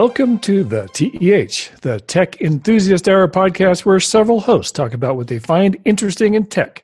[0.00, 5.26] Welcome to the TEH, the Tech Enthusiast Hour podcast, where several hosts talk about what
[5.26, 6.82] they find interesting in tech.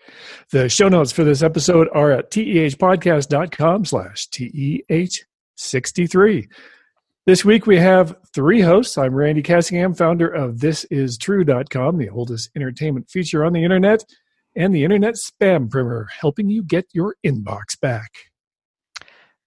[0.50, 6.46] The show notes for this episode are at tehpodcast.com slash TEH63.
[7.24, 8.98] This week we have three hosts.
[8.98, 14.04] I'm Randy Cassingham, founder of ThisIsTrue.com, the oldest entertainment feature on the internet,
[14.54, 18.10] and the Internet Spam Primer, helping you get your inbox back.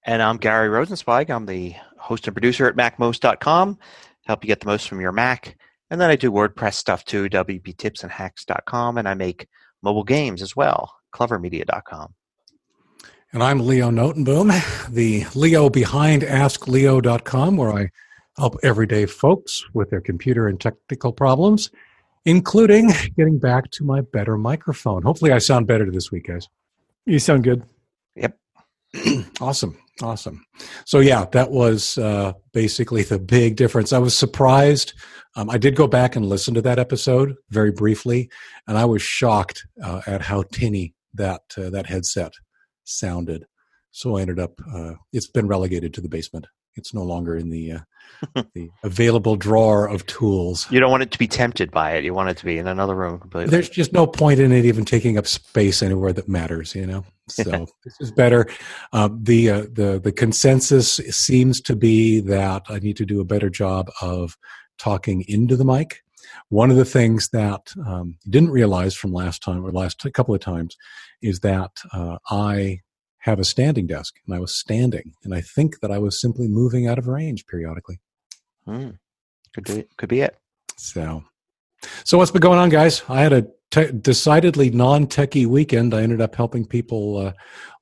[0.04, 1.30] And I'm Gary Rosenzweig.
[1.30, 1.76] I'm the
[2.09, 3.77] host and producer at MacMost.com.
[4.26, 5.55] Help you get the most from your Mac.
[5.91, 9.48] And then I do WordPress stuff too, WPTipsandHacks.com, and I make
[9.84, 12.14] mobile games as well, CleverMedia.com.
[13.31, 17.90] And I'm Leo Notenboom, the Leo behind AskLeo.com, where I
[18.38, 21.70] help everyday folks with their computer and technical problems,
[22.26, 25.03] including getting back to my better microphone.
[25.03, 26.48] Hopefully, I sound better this week, guys.
[27.05, 27.64] You sound good.
[29.42, 29.78] Awesome.
[30.02, 30.45] Awesome.
[30.86, 33.94] So yeah, that was uh, basically the big difference.
[33.94, 34.94] I was surprised.
[35.36, 38.30] Um, I did go back and listen to that episode very briefly,
[38.68, 42.34] and I was shocked uh, at how tinny that uh, that headset
[42.86, 43.46] sounded.
[43.92, 44.59] So I ended up.
[44.73, 46.48] Uh, it's been relegated to the basement.
[46.76, 50.68] It's no longer in the uh, the available drawer of tools.
[50.70, 52.03] You don't want it to be tempted by it.
[52.03, 53.52] You want it to be in another room completely.
[53.52, 56.74] There's just no point in it even taking up space anywhere that matters.
[56.74, 57.06] You know.
[57.30, 58.47] So this is better.
[58.94, 63.25] Uh, the uh, the the consensus seems to be that I need to do a
[63.25, 64.38] better job of
[64.77, 66.02] talking into the mic.
[66.50, 70.41] One of the things that um, didn't realize from last time or last couple of
[70.41, 70.75] times
[71.22, 72.81] is that uh, I
[73.19, 76.47] have a standing desk and I was standing, and I think that I was simply
[76.47, 78.00] moving out of range periodically.
[78.66, 78.91] Hmm.
[79.53, 80.38] Could be could be it.
[80.77, 81.23] So,
[82.03, 83.03] so what's been going on, guys?
[83.09, 85.94] I had a te- decidedly non-techie weekend.
[85.94, 87.34] I ended up helping people uh,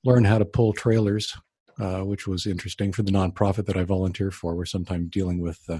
[0.03, 1.35] learn how to pull trailers,
[1.79, 4.55] uh, which was interesting for the nonprofit that I volunteer for.
[4.55, 5.79] We're sometimes dealing with uh,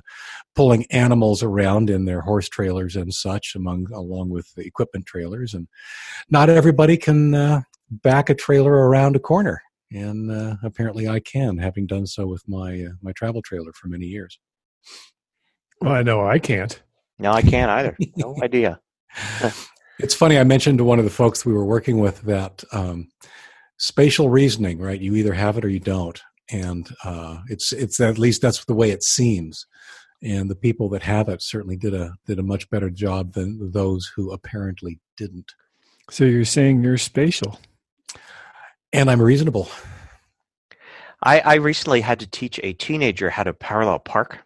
[0.56, 5.54] pulling animals around in their horse trailers and such, among along with the equipment trailers,
[5.54, 5.68] and
[6.30, 9.62] not everybody can uh, back a trailer around a corner.
[9.90, 13.88] And uh, apparently, I can, having done so with my uh, my travel trailer for
[13.88, 14.38] many years.
[15.80, 16.82] Well, I know I can't.
[17.20, 17.98] No, I can't either.
[18.16, 18.80] No idea.
[20.00, 20.38] It's funny.
[20.38, 23.08] I mentioned to one of the folks we were working with that um,
[23.78, 25.00] spatial reasoning, right?
[25.00, 26.22] You either have it or you don't,
[26.52, 29.66] and uh, it's it's at least that's the way it seems.
[30.22, 33.72] And the people that have it certainly did a did a much better job than
[33.72, 35.54] those who apparently didn't.
[36.12, 37.60] So you're saying you're spatial,
[38.94, 39.70] and I'm reasonable.
[41.24, 44.46] I, I recently had to teach a teenager how to parallel park,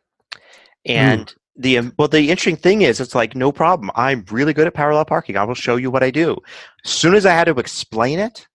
[0.85, 3.91] and mm the um, well the interesting thing is it's like no problem.
[3.95, 5.37] I'm really good at parallel parking.
[5.37, 6.37] I will show you what i do.
[6.85, 8.47] As soon as i had to explain it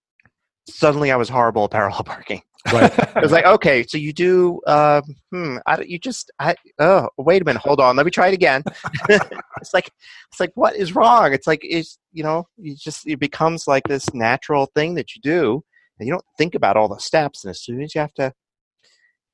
[0.69, 2.43] suddenly i was horrible at parallel parking.
[2.73, 2.93] Right.
[2.99, 7.43] It was like okay so you do uh, hmm I, you just i oh wait
[7.43, 8.62] a minute hold on let me try it again.
[9.59, 9.91] It's like
[10.31, 11.33] it's like what is wrong?
[11.33, 15.23] It's like it's you know you just it becomes like this natural thing that you
[15.23, 15.65] do
[15.99, 18.33] and you don't think about all the steps and as soon as you have to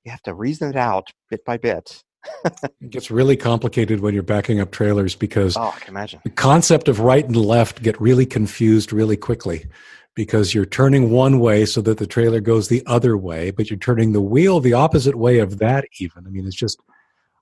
[0.04, 2.04] you have to reason it out bit by bit
[2.44, 6.20] it gets really complicated when you're backing up trailers because oh, I can imagine.
[6.24, 9.66] the concept of right and left get really confused really quickly
[10.14, 13.78] because you're turning one way so that the trailer goes the other way, but you're
[13.78, 16.26] turning the wheel the opposite way of that even.
[16.26, 16.80] I mean, it's just,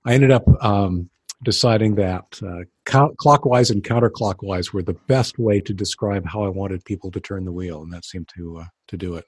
[0.05, 1.09] I ended up um,
[1.43, 6.49] deciding that uh, co- clockwise and counterclockwise were the best way to describe how I
[6.49, 9.25] wanted people to turn the wheel, and that seemed to uh, to do it.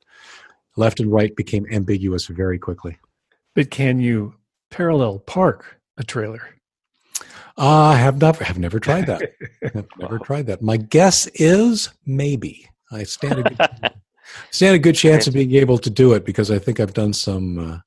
[0.75, 2.97] Left and right became ambiguous very quickly.
[3.55, 4.35] But can you
[4.73, 6.41] parallel park a trailer?
[7.55, 9.33] Uh, I have never have never tried that.
[9.61, 10.25] have never wow.
[10.25, 10.63] tried that.
[10.63, 12.67] My guess is maybe.
[12.91, 13.93] I stand a good,
[14.51, 17.13] stand a good chance of being able to do it because I think I've done
[17.13, 17.77] some uh,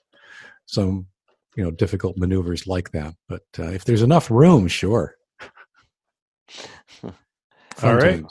[0.66, 1.06] some
[1.56, 3.16] you know difficult maneuvers like that.
[3.28, 5.16] But uh, if there's enough room, sure.
[7.02, 8.22] All right.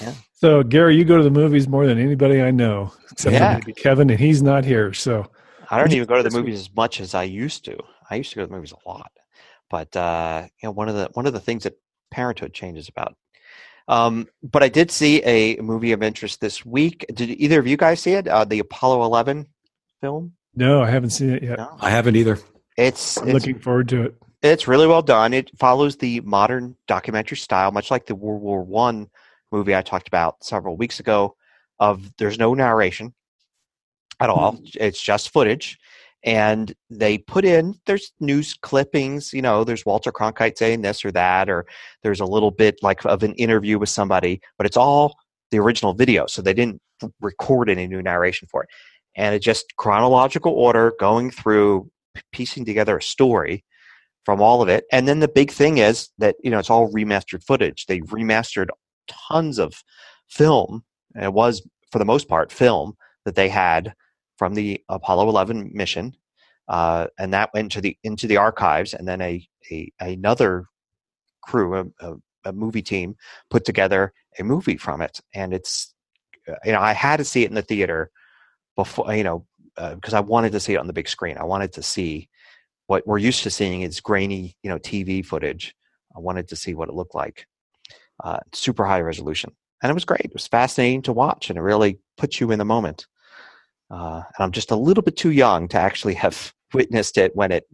[0.00, 0.14] Yeah.
[0.34, 3.54] So Gary, you go to the movies more than anybody I know, except yeah.
[3.54, 4.92] for maybe Kevin, and he's not here.
[4.92, 5.28] So
[5.70, 7.78] I don't even go to the movies as much as I used to.
[8.10, 9.10] I used to go to the movies a lot,
[9.70, 11.78] but uh, you know, one of the one of the things that
[12.10, 13.16] parenthood changes about.
[13.88, 17.06] Um, but I did see a movie of interest this week.
[17.12, 18.26] Did either of you guys see it?
[18.26, 19.46] Uh, the Apollo Eleven
[20.00, 20.32] film?
[20.54, 21.58] No, I haven't seen it yet.
[21.58, 21.76] No.
[21.80, 22.38] I haven't either.
[22.76, 24.16] It's, I'm it's looking forward to it.
[24.42, 25.32] It's really well done.
[25.32, 29.08] It follows the modern documentary style, much like the World War One
[29.52, 31.36] movie I talked about several weeks ago.
[31.78, 33.12] Of there's no narration
[34.20, 34.54] at all.
[34.54, 34.64] Mm-hmm.
[34.80, 35.78] It's just footage.
[36.24, 41.12] And they put in, there's news clippings, you know, there's Walter Cronkite saying this or
[41.12, 41.66] that, or
[42.02, 45.14] there's a little bit like of an interview with somebody, but it's all
[45.52, 46.26] the original video.
[46.26, 46.80] So they didn't
[47.20, 48.68] record any new narration for it.
[49.14, 51.88] And it just chronological order going through,
[52.32, 53.62] piecing together a story
[54.24, 54.84] from all of it.
[54.90, 57.86] And then the big thing is that you know it's all remastered footage.
[57.86, 58.68] They remastered
[59.06, 59.84] tons of
[60.28, 60.82] film.
[61.14, 61.62] And it was
[61.92, 63.94] for the most part film that they had
[64.36, 66.16] from the Apollo 11 mission,
[66.68, 68.94] uh, and that went to the into the archives.
[68.94, 70.66] And then a, a another
[71.42, 72.14] crew, a, a,
[72.46, 73.16] a movie team,
[73.50, 75.20] put together a movie from it.
[75.34, 75.94] And it's
[76.64, 78.10] you know I had to see it in the theater
[78.76, 79.46] before you know
[79.76, 81.36] because uh, I wanted to see it on the big screen.
[81.38, 82.28] I wanted to see
[82.86, 85.74] what we're used to seeing is grainy, you know, TV footage.
[86.16, 87.46] I wanted to see what it looked like.
[88.24, 90.22] Uh, super high resolution, and it was great.
[90.24, 93.06] It was fascinating to watch, and it really puts you in the moment.
[93.90, 97.52] Uh, and I'm just a little bit too young to actually have witnessed it when
[97.52, 97.64] it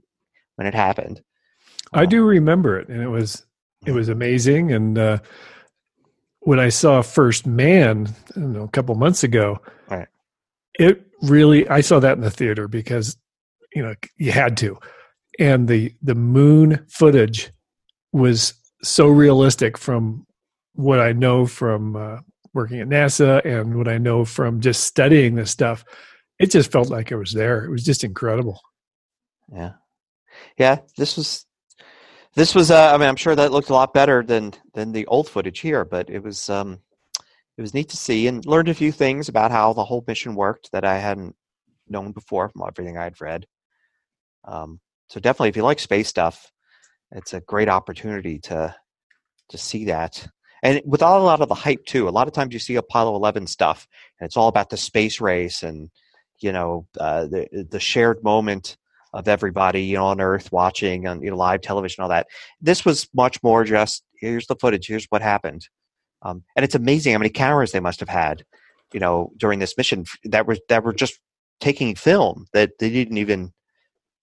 [0.57, 1.23] when it happened.
[1.95, 3.45] I do remember it, and it was
[3.83, 3.97] it mm-hmm.
[3.97, 4.73] was amazing.
[4.73, 5.19] And uh,
[6.41, 10.09] when I saw First Man, I don't know, a couple months ago, right.
[10.79, 13.17] it really I saw that in the theater because
[13.75, 14.79] you know you had to,
[15.39, 17.51] and the the moon footage
[18.13, 20.27] was so realistic from
[20.75, 22.19] what I know from uh,
[22.55, 25.85] working at NASA and what I know from just studying this stuff.
[26.39, 27.65] It just felt like it was there.
[27.65, 28.61] It was just incredible.
[29.53, 29.73] Yeah,
[30.59, 30.79] yeah.
[30.97, 31.47] This was
[32.35, 32.71] this was.
[32.71, 35.61] Uh, I mean, I'm sure that looked a lot better than than the old footage
[35.61, 36.49] here, but it was.
[36.51, 36.81] Um,
[37.59, 40.35] it was neat to see and learned a few things about how the whole mission
[40.35, 41.37] worked that I hadn't
[41.87, 43.47] known before from everything I'd read.
[44.45, 46.51] Um, so definitely, if you like space stuff,
[47.11, 48.75] it's a great opportunity to
[49.51, 50.27] to see that.
[50.63, 53.17] And without a lot of the hype too, a lot of times you see Apollo
[53.17, 53.89] 11 stuff,
[54.21, 55.91] and it's all about the space race and
[56.41, 58.77] you know uh, the the shared moment
[59.13, 62.29] of everybody you know on Earth watching on you know live television, all that.
[62.61, 65.69] This was much more just here's the footage, here's what happened,
[66.23, 68.45] um, and it's amazing how many cameras they must have had,
[68.93, 71.19] you know, during this mission that were that were just
[71.61, 73.53] taking film that they didn't even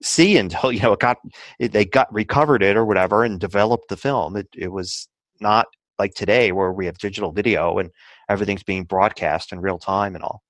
[0.02, 1.18] see until you know it got
[1.60, 4.36] it, they got recovered it or whatever and developed the film.
[4.38, 5.08] It it was
[5.42, 5.68] not
[6.00, 7.92] like today where we have digital video and
[8.30, 10.42] everything's being broadcast in real time and all.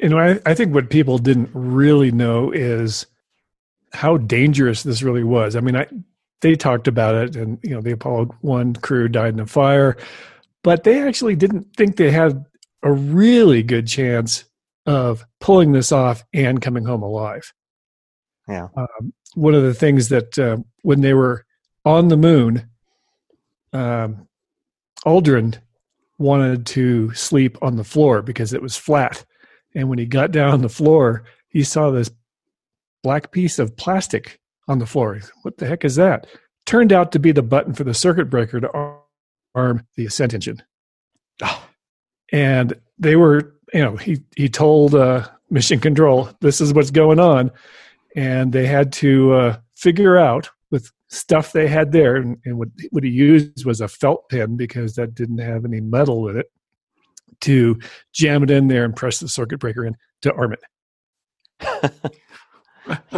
[0.00, 3.06] You know, I, I think what people didn't really know is
[3.92, 5.56] how dangerous this really was.
[5.56, 5.86] I mean, I
[6.40, 9.96] they talked about it, and you know, the Apollo One crew died in a fire,
[10.62, 12.44] but they actually didn't think they had
[12.82, 14.44] a really good chance
[14.86, 17.52] of pulling this off and coming home alive.
[18.48, 18.68] Yeah.
[18.76, 21.44] Um, one of the things that uh, when they were
[21.84, 22.68] on the moon,
[23.72, 24.28] um,
[25.06, 25.58] Aldrin
[26.18, 29.24] wanted to sleep on the floor because it was flat.
[29.74, 32.10] And when he got down on the floor, he saw this
[33.02, 35.20] black piece of plastic on the floor.
[35.42, 36.26] What the heck is that?
[36.66, 38.98] Turned out to be the button for the circuit breaker to
[39.54, 40.62] arm the ascent engine.
[41.42, 41.66] Oh.
[42.32, 47.18] And they were, you know, he he told uh, mission control, "This is what's going
[47.18, 47.50] on,"
[48.14, 50.50] and they had to uh, figure out
[51.08, 54.94] stuff they had there, and, and what what he used was a felt pen because
[54.94, 56.46] that didn't have any metal with it
[57.40, 57.78] to
[58.12, 62.12] jam it in there and press the circuit breaker in to arm it.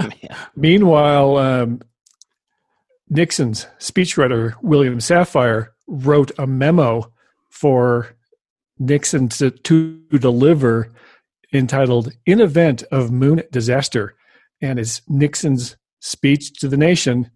[0.56, 1.81] Meanwhile, um,
[3.08, 7.12] Nixon's speechwriter, William Safire, wrote a memo
[7.50, 8.14] for
[8.78, 10.92] Nixon to, to deliver
[11.52, 14.14] entitled In Event of Moon Disaster.
[14.62, 17.30] And it's Nixon's speech to the nation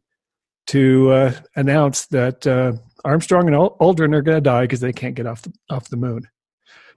[0.66, 2.72] to uh, announce that uh,
[3.04, 5.96] Armstrong and Aldrin are going to die because they can't get off the, off the
[5.96, 6.28] moon.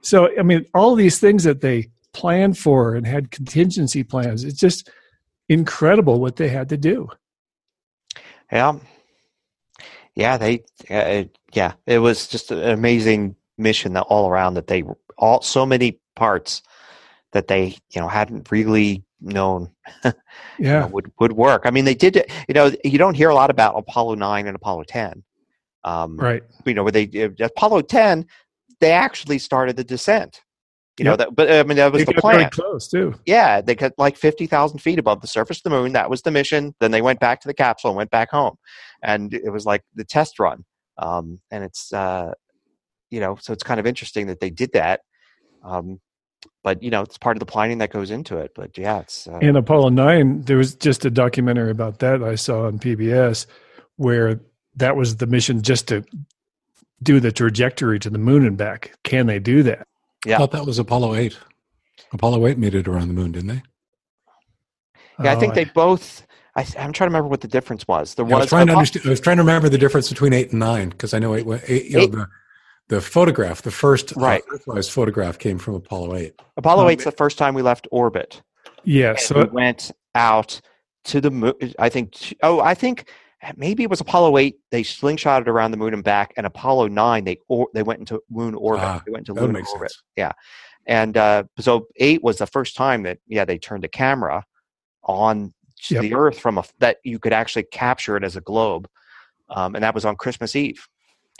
[0.02, 4.60] So, I mean, all these things that they planned for and had contingency plans, it's
[4.60, 4.90] just
[5.50, 7.10] incredible what they had to do.
[8.52, 8.80] Yeah.
[10.16, 14.84] Yeah, they, uh, yeah, it was just an amazing mission that all around that they
[15.18, 16.62] all so many parts
[17.32, 19.70] that they you know hadn't really known
[20.04, 20.12] yeah
[20.60, 21.64] you know, would would work.
[21.66, 24.56] I mean they did you know you don't hear a lot about apollo 9 and
[24.56, 25.24] apollo 10
[25.84, 26.44] um, right.
[26.66, 27.10] you know where they
[27.40, 28.26] apollo 10
[28.80, 30.42] they actually started the descent
[31.00, 31.12] you yep.
[31.12, 32.50] know that but i mean that was they the plan.
[32.52, 33.16] close too.
[33.26, 35.94] Yeah they got like 50000 feet above the surface of the moon.
[35.94, 36.76] That was the mission.
[36.80, 38.56] Then they went back to the capsule and went back home.
[39.04, 40.66] And it was like the test run
[40.98, 42.34] um, and it's uh,
[43.10, 45.02] you know, so it's kind of interesting that they did that.
[45.64, 46.00] Um,
[46.64, 48.52] but you know, it's part of the planning that goes into it.
[48.56, 50.42] But yeah, it's uh, in Apollo nine.
[50.42, 53.46] There was just a documentary about that I saw on PBS,
[53.96, 54.40] where
[54.76, 56.04] that was the mission just to
[57.04, 58.94] do the trajectory to the moon and back.
[59.04, 59.88] Can they do that?
[60.26, 61.38] Yeah, I thought that was Apollo eight.
[62.12, 63.64] Apollo eight made it around the moon, didn't they?
[65.24, 66.26] Yeah, I think oh, they both.
[66.56, 68.16] I, am trying to remember what the difference was.
[68.16, 68.40] There yeah, was.
[68.40, 69.06] I was trying to understand.
[69.06, 71.46] I was trying to remember the difference between eight and nine because I know eight.
[71.68, 72.28] eight, you know, the,
[72.90, 74.44] the photograph, the first uh, right.
[74.68, 76.42] uh, photograph came from Apollo 8.
[76.58, 78.42] Apollo um, 8's the first time we left orbit.
[78.84, 80.62] Yeah, so we went out
[81.06, 81.54] to the moon.
[81.78, 82.36] I think.
[82.42, 83.10] Oh, I think
[83.56, 84.56] maybe it was Apollo eight.
[84.72, 88.22] They slingshotted around the moon and back, and Apollo nine they or, they went into
[88.30, 88.84] moon orbit.
[88.84, 89.92] Ah, they went into that lunar make orbit.
[89.92, 90.04] sense.
[90.16, 90.32] Yeah,
[90.86, 94.46] and uh, so eight was the first time that yeah they turned a camera
[95.04, 95.54] on
[95.84, 96.02] to Yep.
[96.02, 98.88] the Earth from a that you could actually capture it as a globe,
[99.50, 100.88] um, and that was on Christmas Eve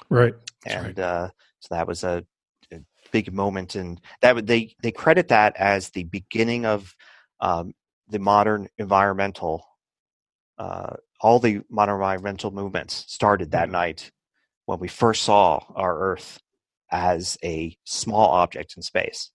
[0.10, 0.36] Right.
[0.66, 2.26] That's and uh, so that was a,
[2.72, 2.80] a
[3.12, 6.96] big moment and that they they credit that as the beginning of
[7.40, 7.74] um,
[8.10, 9.64] the modern environmental
[10.58, 14.12] uh, all the modern environmental movements started that night
[14.66, 16.40] when we first saw our earth
[16.92, 19.32] as a small object in space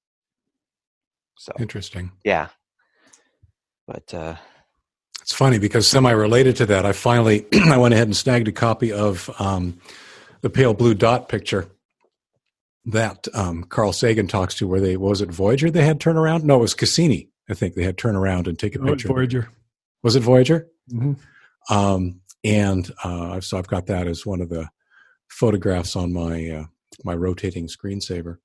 [1.39, 2.11] so Interesting.
[2.25, 2.49] yeah
[3.87, 4.37] but uh,
[5.21, 8.93] It's funny because semi-related to that, I finally I went ahead and snagged a copy
[8.93, 9.81] of um,
[10.43, 11.69] the pale blue dot picture
[12.85, 14.67] that um, Carl Sagan talks to.
[14.67, 15.71] Where they was it Voyager?
[15.71, 16.45] They had turn around.
[16.45, 17.29] No, it was Cassini.
[17.49, 19.09] I think they had turn around and take a Oh, picture.
[19.09, 19.49] Voyager.
[20.03, 20.69] Was it Voyager?
[20.91, 21.13] hmm
[21.71, 24.69] Um, and uh, so I've got that as one of the
[25.29, 26.65] photographs on my uh,
[27.05, 28.39] my rotating screensaver.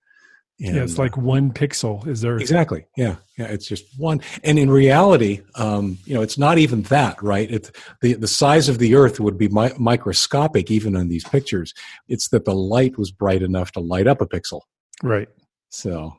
[0.59, 2.05] And, yeah, it's like one pixel.
[2.07, 2.37] Is there?
[2.37, 2.85] Exactly.
[2.97, 3.17] Yeah.
[3.37, 3.45] Yeah.
[3.45, 4.21] It's just one.
[4.43, 7.49] And in reality, um, you know, it's not even that, right?
[7.51, 11.75] It, the, the size of the earth would be mi- microscopic even in these pictures.
[12.07, 14.61] It's that the light was bright enough to light up a pixel.
[15.03, 15.29] Right.
[15.69, 16.15] So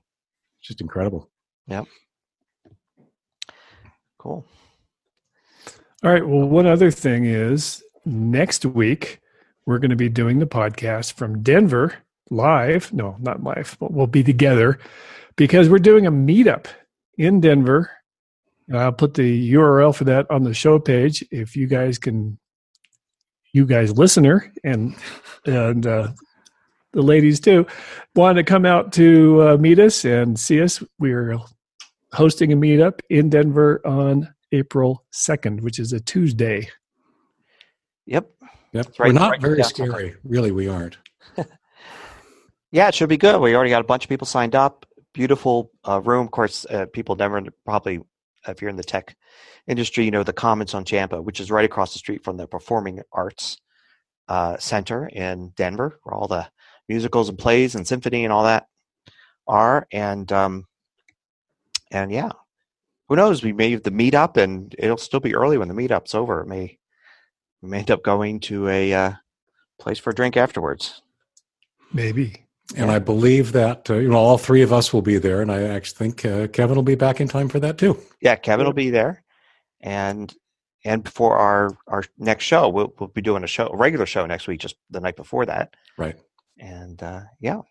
[0.63, 1.29] just incredible.
[1.67, 1.85] Yeah.
[4.19, 4.45] Cool
[6.05, 6.27] All right.
[6.27, 9.21] Well, one other thing is next week
[9.67, 11.95] we're going to be doing the podcast from Denver
[12.31, 12.93] live.
[12.93, 14.79] No, not live, but we'll be together
[15.37, 16.67] because we're doing a meetup
[17.17, 17.91] in Denver.
[18.73, 21.25] I'll put the URL for that on the show page.
[21.31, 22.39] If you guys can,
[23.53, 24.95] you guys listener and
[25.47, 26.09] and uh,
[26.93, 27.67] the ladies too,
[28.15, 31.39] want to come out to uh, meet us and see us, we're
[32.13, 36.69] hosting a meetup in Denver on April 2nd, which is a Tuesday.
[38.07, 38.31] yep
[38.73, 38.87] Yep.
[38.99, 39.69] right- We're not right very down.
[39.69, 40.15] scary.
[40.25, 40.99] Really, we aren't.
[42.71, 43.41] Yeah, it should be good.
[43.41, 44.85] We already got a bunch of people signed up.
[45.15, 46.27] Beautiful uh, room.
[46.27, 48.01] Of course, uh, people never probably,
[48.47, 49.17] if you're in the tech
[49.67, 52.47] industry, you know the Commons on Champa, which is right across the street from the
[52.47, 53.59] Performing Arts
[54.29, 56.49] uh, Center in Denver, where all the
[56.89, 58.67] musicals and plays and symphony and all that
[59.47, 59.87] are.
[59.91, 60.67] And um,
[61.91, 62.33] and yeah,
[63.09, 63.43] who knows?
[63.43, 66.43] We may have the meetup, and it'll still be early when the meetup's over.
[66.43, 66.79] It may
[67.63, 69.13] we may end up going to a uh,
[69.81, 71.03] place for a drink afterwards.
[71.93, 72.45] Maybe.
[72.77, 75.51] And I believe that uh, you know all three of us will be there, and
[75.51, 77.99] I actually think uh, Kevin will be back in time for that too.
[78.21, 79.23] yeah, Kevin will be there,
[79.81, 80.35] and
[80.85, 84.27] and before our our next show, we'll we'll be doing a show, a regular show
[84.27, 86.17] next week, just the night before that, Right.
[86.59, 87.63] and uh, yeah,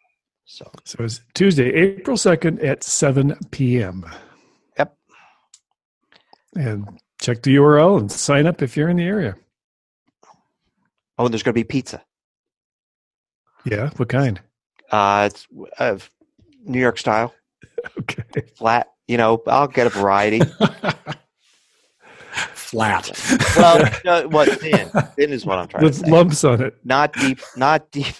[0.45, 4.03] so So it's Tuesday, April 2nd at 7 p.m.
[4.79, 4.97] Yep.
[6.55, 9.35] And check the URL and sign up if you're in the area.
[11.19, 12.03] oh, and there's going to be pizza.
[13.63, 13.91] Yeah.
[13.97, 14.41] What kind?
[14.91, 15.47] Uh, it's
[15.79, 15.97] uh,
[16.63, 17.33] New York style,
[17.99, 18.23] Okay.
[18.55, 18.87] flat.
[19.07, 20.41] You know, I'll get a variety.
[22.53, 23.09] Flat.
[23.55, 24.89] well, no, what thin?
[25.15, 26.11] Thin is what I'm trying to With say.
[26.11, 26.75] lumps on it.
[26.83, 28.13] Not deep, not deep,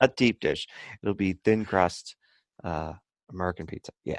[0.00, 0.68] not deep dish.
[1.02, 2.14] It'll be thin crust,
[2.62, 2.92] uh,
[3.32, 3.92] American pizza.
[4.04, 4.18] Yeah.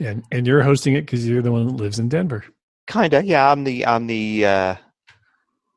[0.00, 2.44] And and you're hosting it because you're the one that lives in Denver.
[2.86, 3.50] Kinda, yeah.
[3.52, 4.74] I'm the I'm the uh,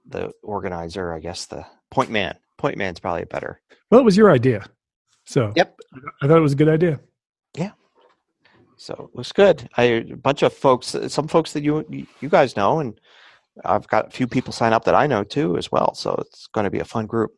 [0.07, 1.45] the organizer, I guess.
[1.45, 2.35] The point man.
[2.57, 3.59] Point man's probably a better.
[3.91, 4.65] Well, it was your idea.
[5.25, 5.79] So Yep.
[6.21, 6.99] I thought it was a good idea.
[7.57, 7.71] Yeah.
[8.77, 9.69] So it looks good.
[9.77, 11.85] I a bunch of folks, some folks that you
[12.19, 12.99] you guys know, and
[13.63, 15.93] I've got a few people sign up that I know too as well.
[15.95, 17.31] So it's going to be a fun group.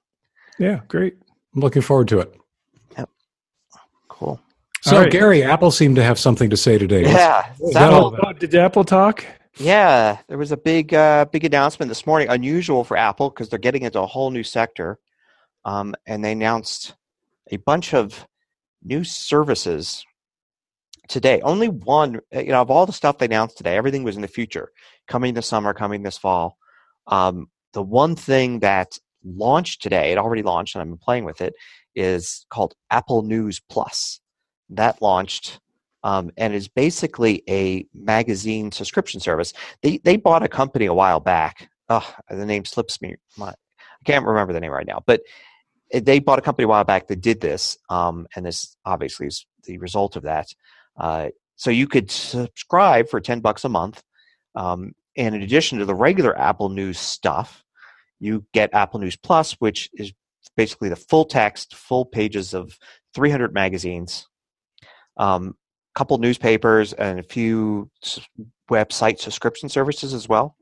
[0.57, 0.81] Yeah.
[0.87, 1.15] Great.
[1.53, 2.33] I'm looking forward to it.
[2.97, 3.09] Yep.
[4.07, 4.39] Cool.
[4.81, 5.11] So, All right.
[5.11, 7.01] Gary, Apple seemed to have something to say today.
[7.03, 7.51] Yeah.
[7.57, 8.35] what that that all all- about?
[8.35, 9.25] Oh, did Apple talk?
[9.57, 12.27] Yeah, there was a big, uh, big announcement this morning.
[12.29, 14.99] Unusual for Apple because they're getting into a whole new sector,
[15.63, 16.93] um, and they announced
[17.51, 18.27] a bunch of
[18.83, 20.05] new services
[21.07, 21.41] today.
[21.41, 24.21] Only one, uh, you know, of all the stuff they announced today, everything was in
[24.21, 24.71] the future,
[25.07, 26.57] coming this summer, coming this fall.
[27.07, 31.41] Um, the one thing that launched today, it already launched, and I've been playing with
[31.41, 31.53] it,
[31.95, 34.19] is called Apple News Plus.
[34.69, 35.59] That launched
[36.03, 39.53] um, and is basically a magazine subscription service.
[39.81, 41.69] They they bought a company a while back.
[41.89, 43.15] Oh, the name slips me.
[43.37, 45.21] My, I can't remember the name right now, but
[45.93, 49.45] they bought a company a while back that did this, um, and this obviously is
[49.63, 50.47] the result of that.
[50.97, 54.03] Uh, so you could subscribe for ten bucks a month,
[54.55, 57.63] um, and in addition to the regular Apple News stuff,
[58.19, 60.13] you get Apple News Plus, which is
[60.55, 62.77] basically the full text, full pages of
[63.13, 64.27] 300 magazines,
[65.17, 65.55] um,
[65.95, 67.89] couple newspapers, and a few
[68.69, 70.55] website subscription services as well.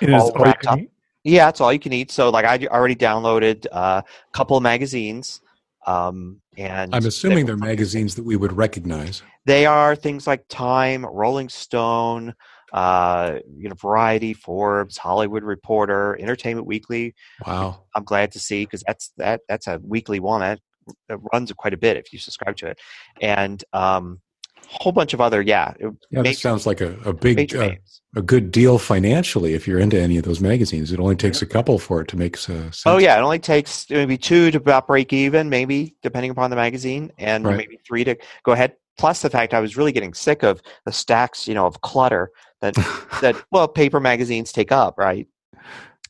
[0.00, 0.88] And is All all you can?
[1.24, 2.10] Yeah, it's all you can eat.
[2.10, 5.40] So, like, I already downloaded uh, a couple of magazines,
[5.86, 9.22] um, and I'm assuming they're magazines that we would recognize.
[9.44, 12.34] They are things like Time, Rolling Stone,
[12.72, 17.14] uh, you know, Variety, Forbes, Hollywood Reporter, Entertainment Weekly.
[17.46, 20.60] Wow, I'm glad to see because that's that that's a weekly one that,
[21.08, 22.78] that runs quite a bit if you subscribe to it,
[23.20, 24.20] and um,
[24.68, 25.72] whole bunch of other yeah.
[25.80, 27.74] Yeah, that sounds like a, a big uh,
[28.14, 30.92] a good deal financially if you're into any of those magazines.
[30.92, 32.82] It only takes a couple for it to make uh, sense.
[32.84, 36.56] Oh yeah, it only takes maybe two to about break even, maybe depending upon the
[36.56, 37.56] magazine, and right.
[37.56, 38.74] maybe three to go ahead.
[38.98, 42.30] Plus the fact I was really getting sick of the stacks, you know, of clutter
[42.60, 42.74] that
[43.22, 45.26] that well paper magazines take up, right?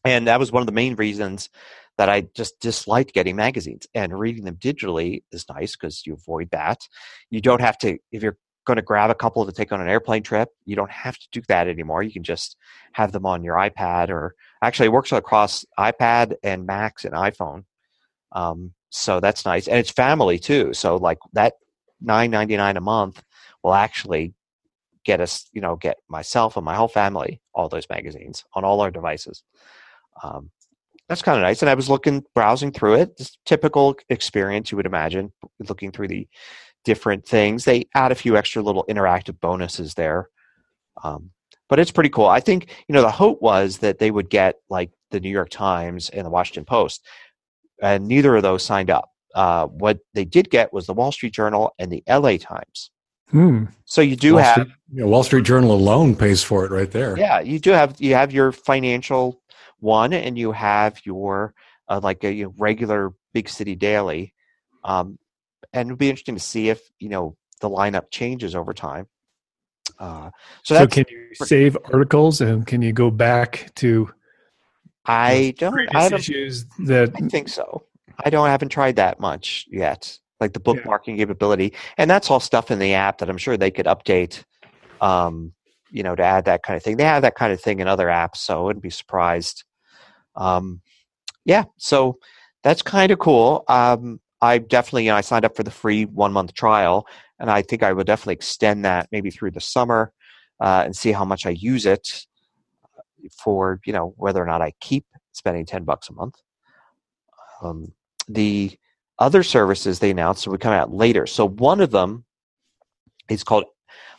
[0.04, 1.48] And that was one of the main reasons
[1.98, 3.86] that I just disliked getting magazines.
[3.94, 6.88] And reading them digitally is nice because you avoid that.
[7.28, 8.38] You don't have to if you're
[8.68, 11.26] going to grab a couple to take on an airplane trip, you don't have to
[11.32, 12.04] do that anymore.
[12.04, 12.56] You can just
[12.92, 17.64] have them on your iPad or actually it works across iPad and Macs and iPhone.
[18.32, 19.66] Um, so that's nice.
[19.66, 20.72] And it's family too.
[20.74, 21.54] So like that
[22.00, 23.22] nine ninety nine a month
[23.64, 24.34] will actually
[25.04, 28.80] get us, you know, get myself and my whole family all those magazines on all
[28.80, 29.42] our devices.
[30.22, 30.50] Um,
[31.08, 31.62] that's kind of nice.
[31.62, 35.32] And I was looking, browsing through it, typical experience you would imagine,
[35.66, 36.28] looking through the
[36.84, 37.64] different things.
[37.64, 40.28] They add a few extra little interactive bonuses there.
[41.02, 41.30] Um,
[41.68, 42.26] but it's pretty cool.
[42.26, 45.50] I think, you know, the hope was that they would get like the New York
[45.50, 47.04] Times and the Washington Post,
[47.82, 49.10] and neither of those signed up.
[49.34, 52.90] Uh, what they did get was the Wall Street Journal and the LA Times.
[53.30, 53.64] Hmm.
[53.84, 56.70] So you do Wall have Street, you know, Wall Street Journal alone pays for it
[56.70, 57.16] right there.
[57.18, 59.42] Yeah, you do have you have your financial
[59.80, 61.54] one, and you have your
[61.88, 64.32] uh, like a you know, regular big city daily.
[64.84, 65.18] Um,
[65.72, 69.06] and it'll be interesting to see if you know the lineup changes over time.
[69.98, 70.30] Uh,
[70.62, 74.10] so, so can you save articles and can you go back to?
[75.06, 75.94] I don't.
[75.94, 77.84] I don't issues that I think so.
[78.24, 78.46] I don't.
[78.46, 81.16] I haven't tried that much yet, like the bookmarking yeah.
[81.16, 84.44] capability, and that's all stuff in the app that I'm sure they could update.
[85.00, 85.52] Um,
[85.90, 86.98] you know, to add that kind of thing.
[86.98, 89.64] They have that kind of thing in other apps, so I wouldn't be surprised.
[90.36, 90.82] Um,
[91.44, 92.18] yeah, so
[92.62, 93.64] that's kind of cool.
[93.68, 97.06] Um, I definitely, I signed up for the free one month trial,
[97.38, 100.12] and I think I will definitely extend that maybe through the summer
[100.60, 102.26] uh, and see how much I use it
[103.36, 106.36] for, you know, whether or not I keep spending ten bucks a month.
[107.62, 107.92] Um,
[108.28, 108.78] the
[109.18, 111.26] other services they announced will come out later.
[111.26, 112.24] So one of them
[113.28, 113.64] is called.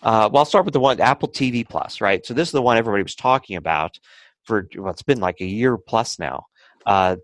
[0.01, 2.25] Uh, well, I'll start with the one Apple TV Plus, right?
[2.25, 3.99] So this is the one everybody was talking about
[4.43, 6.45] for well, it's been like a year plus now.
[6.85, 7.17] Uh,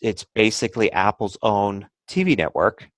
[0.00, 2.88] it's basically Apple's own TV network,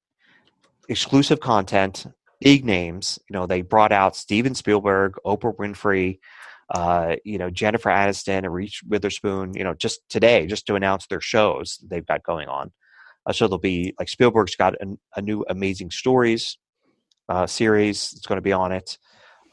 [0.88, 2.06] exclusive content,
[2.40, 3.18] big names.
[3.28, 6.18] You know, they brought out Steven Spielberg, Oprah Winfrey,
[6.70, 11.06] uh, you know, Jennifer Aniston and Reese Witherspoon, you know, just today, just to announce
[11.06, 12.72] their shows they've got going on.
[13.24, 16.58] Uh, so there'll be like Spielberg's got a, a new Amazing Stories
[17.28, 18.98] uh, series that's going to be on it.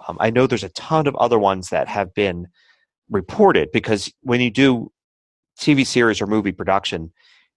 [0.07, 2.47] Um, I know there's a ton of other ones that have been
[3.09, 4.91] reported because when you do
[5.59, 7.11] TV series or movie production,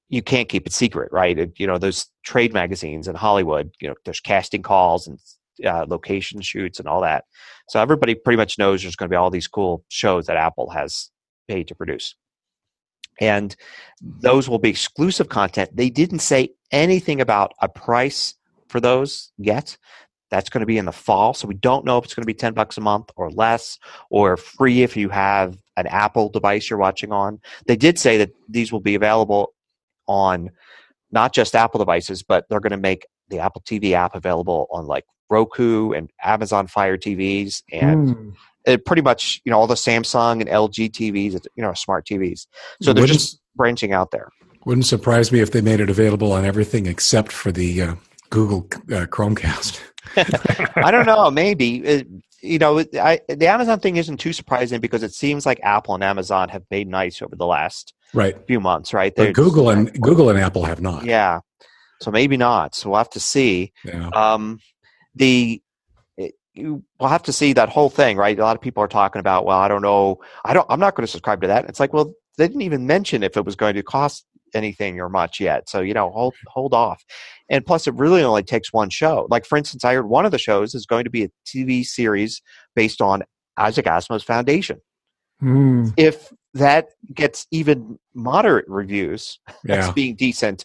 [0.09, 1.39] you can't keep it secret, right?
[1.39, 5.19] It, you know, those trade magazines in Hollywood, you know, there's casting calls and
[5.65, 7.25] uh, location shoots and all that.
[7.69, 10.71] So everybody pretty much knows there's going to be all these cool shows that Apple
[10.71, 11.11] has
[11.49, 12.15] paid to produce.
[13.21, 13.57] And
[14.01, 15.75] those will be exclusive content.
[15.75, 18.35] They didn't say anything about a price
[18.69, 19.77] for those yet.
[20.31, 21.35] That's going to be in the fall.
[21.35, 23.79] So we don't know if it's going to be 10 bucks a month or less
[24.11, 27.41] or free if you have an Apple device you're watching on.
[27.67, 29.55] They did say that these will be available
[30.07, 30.51] on
[31.11, 34.87] not just Apple devices, but they're going to make the Apple TV app available on
[34.87, 38.35] like Roku and Amazon Fire TVs and mm.
[38.65, 42.47] it pretty much you know all the Samsung and LG TVs, you know, smart TVs.
[42.83, 44.31] So they're wouldn't, just branching out there.
[44.65, 47.95] Wouldn't surprise me if they made it available on everything except for the uh,
[48.31, 49.81] Google uh, Chromecast.
[50.77, 51.31] I don't know.
[51.31, 52.07] Maybe it,
[52.43, 56.05] you know I, the Amazon thing isn't too surprising because it seems like Apple and
[56.05, 59.13] Amazon have made nice over the last right few months, right?
[59.15, 61.05] But Google and Google and Apple have not.
[61.05, 61.41] Yeah,
[62.01, 62.75] so maybe not.
[62.75, 63.73] So we'll have to see.
[63.85, 64.09] Yeah.
[64.09, 64.61] Um,
[65.15, 65.63] the
[66.17, 68.39] it, we'll have to see that whole thing, right?
[68.39, 70.95] A lot of people are talking about, well, I don't know, I don't, I'm not
[70.95, 71.67] going to subscribe to that.
[71.67, 75.09] It's like, well, they didn't even mention if it was going to cost anything or
[75.09, 75.69] much yet.
[75.69, 77.05] So you know, hold hold off.
[77.49, 79.27] And plus, it really only takes one show.
[79.31, 81.85] Like for instance, I heard one of the shows is going to be a TV
[81.85, 82.43] series
[82.75, 83.23] based on
[83.57, 84.81] Isaac Asimov's Foundation.
[85.43, 85.93] Mm.
[85.97, 89.77] If that gets even moderate reviews yeah.
[89.77, 90.65] as being decent,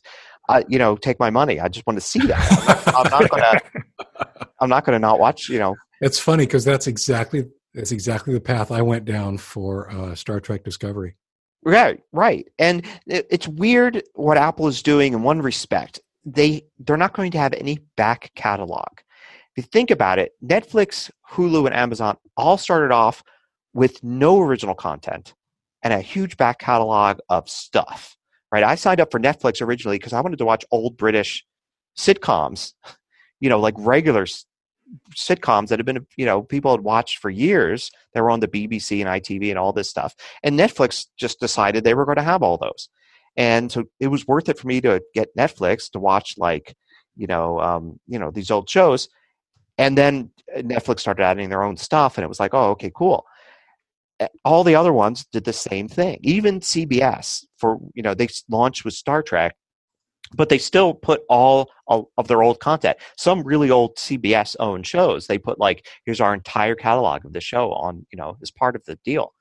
[0.49, 1.59] uh, you know, take my money.
[1.59, 2.93] I just want to see that.
[2.95, 4.43] I'm not.
[4.59, 5.49] I'm not gonna not watch.
[5.49, 9.89] You know, it's funny because that's exactly that's exactly the path I went down for
[9.91, 11.15] uh, Star Trek Discovery.
[11.63, 12.47] Right, right.
[12.57, 15.99] And it, it's weird what Apple is doing in one respect.
[16.25, 18.87] They they're not going to have any back catalog.
[19.55, 23.21] If you think about it, Netflix, Hulu, and Amazon all started off
[23.73, 25.33] with no original content
[25.83, 28.17] and a huge back catalog of stuff.
[28.51, 28.63] Right?
[28.63, 31.45] I signed up for Netflix originally because I wanted to watch old British
[31.97, 32.73] sitcoms,
[33.39, 34.25] you know, like regular
[35.15, 38.47] sitcoms that have been you know people had watched for years they were on the
[38.47, 40.13] bbc and itv and all this stuff
[40.43, 42.89] and netflix just decided they were going to have all those
[43.37, 46.75] and so it was worth it for me to get netflix to watch like
[47.15, 49.07] you know um, you know these old shows
[49.77, 53.25] and then netflix started adding their own stuff and it was like oh okay cool
[54.45, 58.85] all the other ones did the same thing even cbs for you know they launched
[58.85, 59.55] with star trek
[60.33, 62.97] but they still put all of their old content.
[63.17, 67.41] Some really old CBS owned shows, they put like, here's our entire catalog of the
[67.41, 69.33] show on, you know, as part of the deal.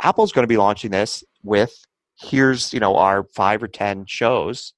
[0.00, 1.74] Apple's going to be launching this with
[2.20, 4.74] here's, you know, our five or 10 shows,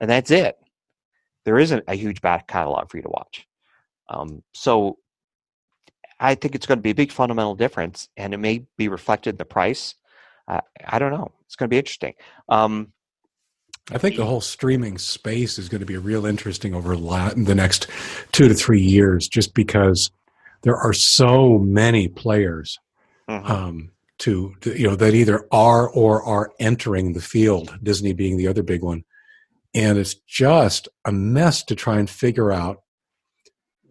[0.00, 0.56] and that's it.
[1.44, 3.46] There isn't a huge back catalog for you to watch.
[4.08, 4.98] Um, so
[6.20, 9.30] I think it's going to be a big fundamental difference, and it may be reflected
[9.30, 9.94] in the price.
[10.46, 11.32] Uh, I don't know.
[11.46, 12.14] It's going to be interesting.
[12.48, 12.92] Um,
[13.90, 17.88] I think the whole streaming space is going to be real interesting over the next
[18.32, 20.10] two to three years, just because
[20.62, 22.78] there are so many players
[23.28, 23.50] mm-hmm.
[23.50, 27.76] um, to, to, you know that either are or are entering the field.
[27.82, 29.04] Disney being the other big one,
[29.74, 32.82] and it's just a mess to try and figure out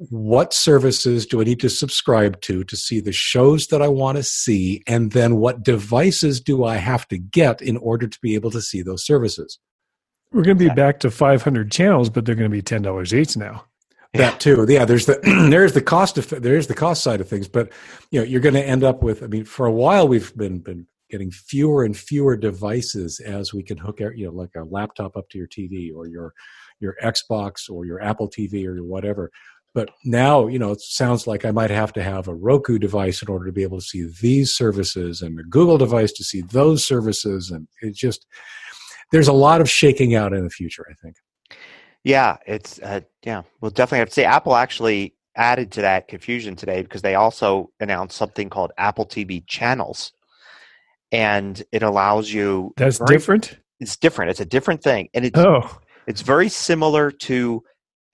[0.09, 4.17] what services do I need to subscribe to to see the shows that I want
[4.17, 8.35] to see, and then what devices do I have to get in order to be
[8.35, 9.59] able to see those services.
[10.31, 13.13] We're going to be back to 500 channels, but they're going to be ten dollars
[13.13, 13.65] each now.
[14.13, 14.85] That too, yeah.
[14.85, 15.19] There's the
[15.51, 17.71] there's the cost of there's the cost side of things, but
[18.09, 19.21] you know you're going to end up with.
[19.21, 23.63] I mean, for a while we've been been getting fewer and fewer devices as we
[23.63, 26.33] can hook you know like a laptop up to your TV or your
[26.79, 29.31] your Xbox or your Apple TV or your whatever.
[29.73, 33.21] But now, you know, it sounds like I might have to have a Roku device
[33.21, 36.41] in order to be able to see these services and a Google device to see
[36.41, 37.51] those services.
[37.51, 38.25] And it just,
[39.11, 40.85] there's a lot of shaking out in the future.
[40.89, 41.15] I think.
[42.03, 43.43] Yeah, it's uh, yeah.
[43.61, 47.71] We'll definitely have to say Apple actually added to that confusion today because they also
[47.79, 50.11] announced something called Apple TV channels,
[51.11, 52.73] and it allows you.
[52.77, 53.57] That's very, different.
[53.79, 54.31] It's different.
[54.31, 55.69] It's a different thing, and it's oh.
[56.07, 57.63] it's very similar to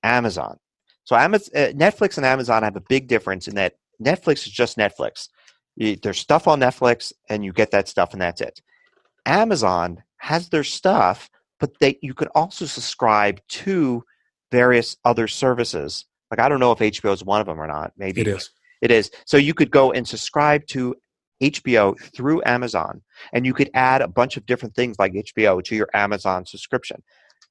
[0.04, 0.58] Amazon.
[1.06, 4.78] So Amazon, uh, Netflix and Amazon have a big difference in that Netflix is just
[4.78, 5.30] Netflix.
[5.78, 8.62] There's stuff on Netflix, and you get that stuff, and that's it.
[9.26, 14.04] Amazon has their stuff, but they you can also subscribe to
[14.52, 16.06] various other services.
[16.32, 17.94] Like I don't know if HBO is one of them or not.
[17.98, 18.50] Maybe it is.
[18.82, 19.12] It is.
[19.26, 20.96] So you could go and subscribe to
[21.42, 23.02] HBO through Amazon,
[23.34, 27.04] and you could add a bunch of different things like HBO to your Amazon subscription.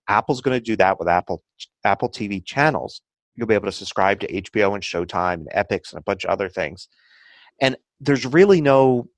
[0.09, 1.43] Apple's going to do that with Apple
[1.85, 3.01] Apple TV channels.
[3.37, 6.31] You'll be able to subscribe to HBO and Showtime and Epix and a bunch of
[6.31, 6.89] other things.
[7.61, 9.09] And there's really no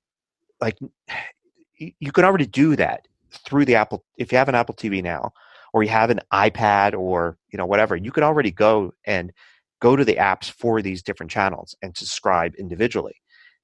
[0.61, 0.77] like
[1.77, 3.07] you can already do that
[3.45, 4.03] through the Apple.
[4.17, 5.31] If you have an Apple TV now,
[5.73, 9.31] or you have an iPad, or you know whatever, you can already go and
[9.79, 13.15] go to the apps for these different channels and subscribe individually.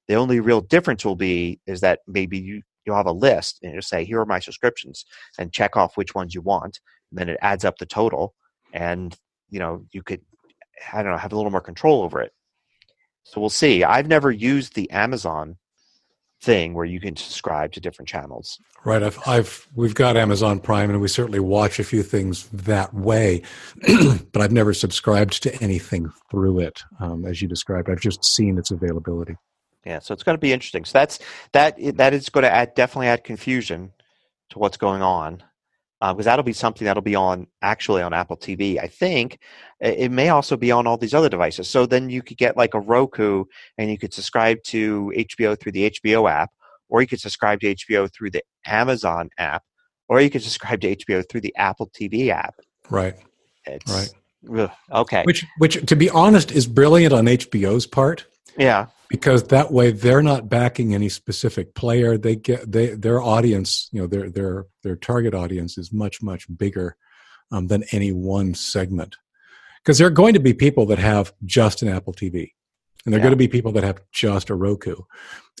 [0.06, 3.72] The only real difference will be is that maybe you you'll have a list and
[3.72, 5.04] you'll say here are my subscriptions
[5.38, 6.80] and check off which ones you want.
[7.10, 8.34] And then it adds up the total,
[8.72, 9.16] and
[9.50, 10.20] you know you could
[10.92, 12.32] I don't know have a little more control over it.
[13.24, 13.84] So we'll see.
[13.84, 15.56] I've never used the Amazon
[16.42, 18.58] thing where you can subscribe to different channels.
[18.84, 19.02] Right.
[19.02, 23.42] I've, I've we've got Amazon Prime, and we certainly watch a few things that way,
[24.32, 27.88] but I've never subscribed to anything through it, um, as you described.
[27.88, 29.36] I've just seen its availability.
[29.86, 30.84] Yeah, so it's going to be interesting.
[30.84, 31.18] So that's
[31.52, 31.78] that.
[31.96, 33.92] That is going to add definitely add confusion
[34.50, 35.42] to what's going on
[36.12, 38.78] because uh, that'll be something that'll be on actually on Apple TV.
[38.78, 39.38] I think
[39.80, 41.68] it may also be on all these other devices.
[41.68, 43.44] So then you could get like a Roku
[43.78, 46.50] and you could subscribe to HBO through the HBO app,
[46.88, 49.62] or you could subscribe to HBO through the Amazon app,
[50.08, 52.54] or you could subscribe to HBO through the Apple TV app.
[52.90, 53.14] Right.
[53.66, 54.60] It's, right.
[54.60, 55.22] Ugh, okay.
[55.24, 58.26] Which, which, to be honest, is brilliant on HBO's part.
[58.58, 62.18] Yeah because that way they're not backing any specific player.
[62.18, 66.46] They get they their audience you know their their their target audience is much much
[66.56, 66.96] bigger
[67.52, 69.16] um, than any one segment.
[69.82, 72.50] Because there are going to be people that have just an apple tv
[73.04, 73.24] and there are yeah.
[73.24, 74.96] going to be people that have just a roku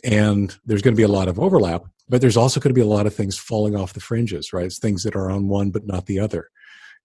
[0.02, 2.80] and there's going to be a lot of overlap but there's also going to be
[2.80, 4.64] a lot of things falling off the fringes right?
[4.64, 6.50] It's things that are on one but not the other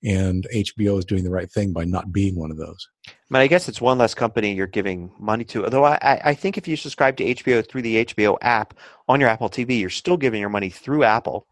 [0.03, 2.87] and HBO is doing the right thing by not being one of those.
[3.29, 5.65] But I guess it's one less company you're giving money to.
[5.65, 8.73] Although I, I think if you subscribe to HBO through the HBO app
[9.07, 11.47] on your Apple TV, you're still giving your money through Apple.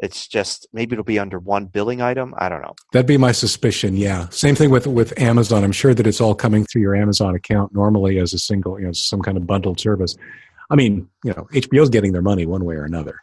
[0.00, 2.34] It's just maybe it'll be under one billing item.
[2.36, 2.74] I don't know.
[2.92, 3.96] That'd be my suspicion.
[3.96, 4.28] Yeah.
[4.30, 5.62] Same thing with with Amazon.
[5.62, 8.86] I'm sure that it's all coming through your Amazon account normally as a single, you
[8.86, 10.16] know, some kind of bundled service.
[10.70, 13.20] I mean, you know, HBO's getting their money one way or another.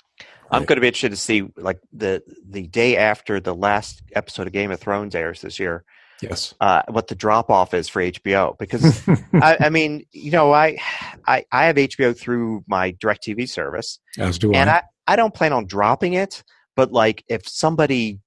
[0.52, 4.48] I'm going to be interested to see like the the day after the last episode
[4.48, 5.84] of Game of Thrones airs this year.
[6.22, 6.54] Yes.
[6.62, 9.02] Uh, what the drop off is for HBO because
[9.34, 10.78] I, I, mean, you know, I,
[11.26, 14.78] I I have HBO through my DirecTV service, as do and I.
[14.78, 16.44] I I don't plan on dropping it.
[16.76, 18.20] But like, if somebody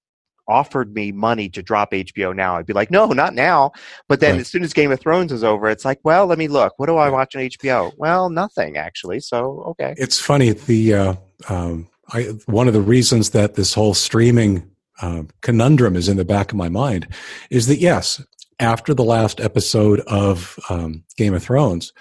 [0.46, 3.72] offered me money to drop HBO now, I'd be like, no, not now.
[4.08, 4.40] But then Right.
[4.42, 6.74] as soon as Game of Thrones is over, it's like, well, let me look.
[6.76, 7.92] What do I watch on HBO?
[7.96, 9.20] Well, nothing actually.
[9.20, 9.94] So okay.
[9.96, 10.50] It's funny.
[10.50, 11.14] The uh,
[11.48, 16.24] um, I, one of the reasons that this whole streaming uh, conundrum is in the
[16.24, 17.08] back of my mind
[17.50, 18.22] is that yes,
[18.60, 21.92] after the last episode of um, Game of Thrones,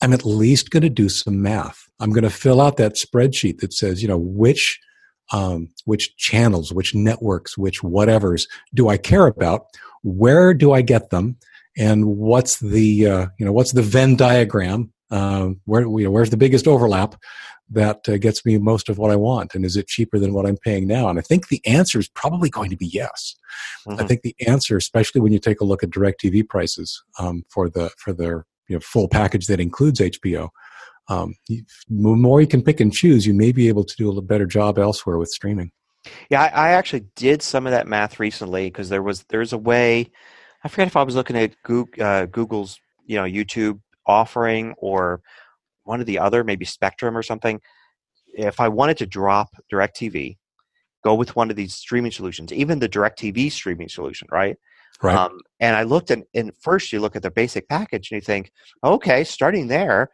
[0.00, 1.88] I'm at least going to do some math.
[2.00, 4.80] I'm going to fill out that spreadsheet that says, you know, which
[5.32, 9.66] um, which channels, which networks, which whatevers do I care about?
[10.02, 11.36] Where do I get them?
[11.76, 14.92] And what's the uh, you know what's the Venn diagram?
[15.10, 17.14] Um, where you know, where's the biggest overlap
[17.72, 19.54] that uh, gets me most of what I want?
[19.54, 21.08] And is it cheaper than what I'm paying now?
[21.08, 23.34] And I think the answer is probably going to be yes.
[23.88, 24.08] I Mhm.
[24.08, 27.90] think the answer, especially when you take a look at DirecTV prices um, for the
[27.98, 30.48] for their you know, full package that includes HBO,
[31.08, 34.22] um, the more you can pick and choose, you may be able to do a
[34.22, 35.72] better job elsewhere with streaming.
[36.30, 39.58] Yeah, I, I actually did some of that math recently because there was there's a
[39.58, 40.10] way.
[40.64, 41.54] I forget if I was looking at
[42.00, 45.20] uh, Google's you know YouTube offering or
[45.84, 47.60] one of the other, maybe Spectrum or something.
[48.34, 50.38] If I wanted to drop DirecTV,
[51.04, 54.56] go with one of these streaming solutions, even the DirecTV streaming solution, right?
[55.02, 55.16] Right.
[55.16, 58.24] Um, and I looked and, and first you look at the basic package and you
[58.24, 58.52] think,
[58.84, 60.10] okay, starting there,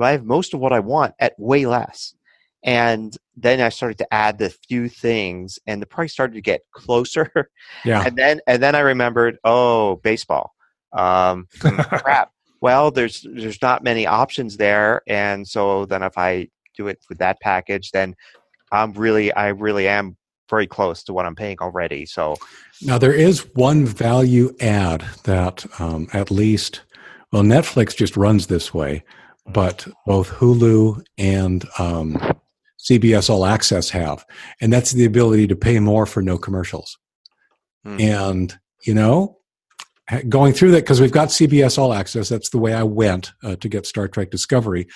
[0.00, 2.14] I have most of what I want at way less.
[2.64, 6.62] And then I started to add the few things and the price started to get
[6.72, 7.30] closer.
[7.84, 8.04] yeah.
[8.06, 10.52] and then and then I remembered, oh, baseball.
[10.92, 12.31] Um, crap.
[12.62, 15.02] Well, there's there's not many options there.
[15.08, 18.14] And so then if I do it with that package, then
[18.70, 20.16] I'm really I really am
[20.48, 22.06] very close to what I'm paying already.
[22.06, 22.36] So
[22.80, 26.82] Now there is one value add that um, at least,
[27.32, 29.02] well, Netflix just runs this way,
[29.46, 32.16] but both Hulu and um,
[32.78, 34.24] CBS All Access have,
[34.60, 36.96] and that's the ability to pay more for no commercials.
[37.84, 38.00] Hmm.
[38.00, 39.41] And you know, ha-
[40.20, 42.28] going through that because we've got CBS All Access.
[42.28, 44.86] That's the way I went uh, to get Star Trek Discovery.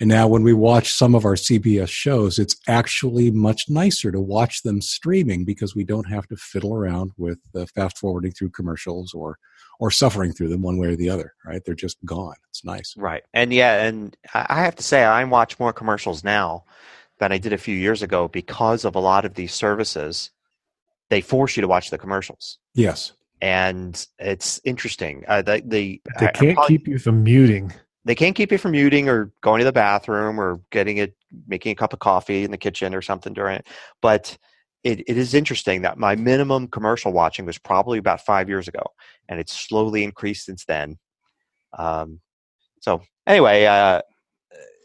[0.00, 4.20] And now, when we watch some of our CBS shows, it's actually much nicer to
[4.20, 8.50] watch them streaming because we don't have to fiddle around with uh, fast forwarding through
[8.50, 9.38] commercials or
[9.78, 11.34] or suffering through them one way or the other.
[11.44, 11.62] Right?
[11.64, 12.36] They're just gone.
[12.50, 12.94] It's nice.
[12.96, 13.22] Right.
[13.32, 16.64] And yeah, and I I have to say, I watch more commercials now
[17.18, 20.30] than I did a few years ago because of a lot of these services.
[21.08, 23.12] They force you to watch the commercials, Yes.
[23.40, 25.24] And it's interesting.
[25.28, 27.72] Uh, the, the They I- can't probably- keep you from muting.
[28.04, 31.14] they can't keep you from muting or going to the bathroom or getting it,
[31.46, 33.66] making a cup of coffee in the kitchen or something during it.
[34.00, 34.36] But
[34.84, 38.82] it, it is interesting that my minimum commercial watching was probably about five years ago,
[39.28, 40.98] and it's slowly increased since then.
[41.76, 42.20] Um,
[42.80, 44.00] so anyway, uh,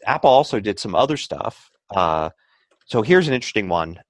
[0.04, 1.70] Apple also did some other stuff.
[1.94, 2.30] Uh,
[2.86, 4.00] so here's an interesting one.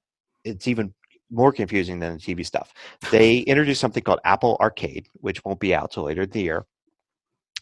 [0.45, 0.95] It's even
[1.33, 2.73] more confusing than the TV stuff.
[3.11, 6.67] They introduced something called Apple Arcade, which won't be out till later in the year.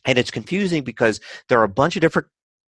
[0.04, 2.28] And it's confusing because there are a bunch of different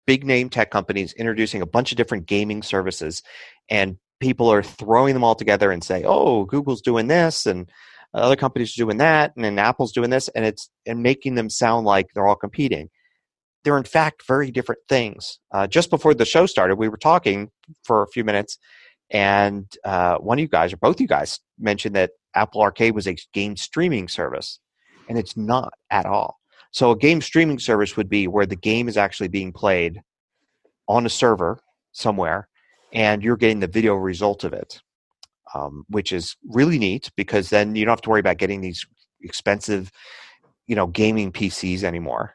[0.06, 3.22] big name tech companies introducing a bunch of different gaming services,
[3.68, 7.70] and people are throwing them all together and say, "Oh, Google's doing this, and
[8.14, 11.50] other companies are doing that, and then Apple's doing this," and it's and making them
[11.50, 12.88] sound like they're all competing.
[13.64, 15.38] They're in fact very different things.
[15.52, 17.50] Uh, just before the show started, we were talking
[17.84, 18.56] for a few minutes,
[19.10, 22.94] and uh, one of you guys, or both of you guys, mentioned that Apple Arcade
[22.94, 24.60] was a game streaming service,
[25.08, 26.38] and it's not at all.
[26.70, 30.00] So a game streaming service would be where the game is actually being played
[30.86, 31.60] on a server
[31.92, 32.48] somewhere,
[32.92, 34.80] and you're getting the video result of it,
[35.54, 38.86] um, which is really neat because then you don't have to worry about getting these
[39.22, 39.90] expensive,
[40.66, 42.34] you know, gaming PCs anymore.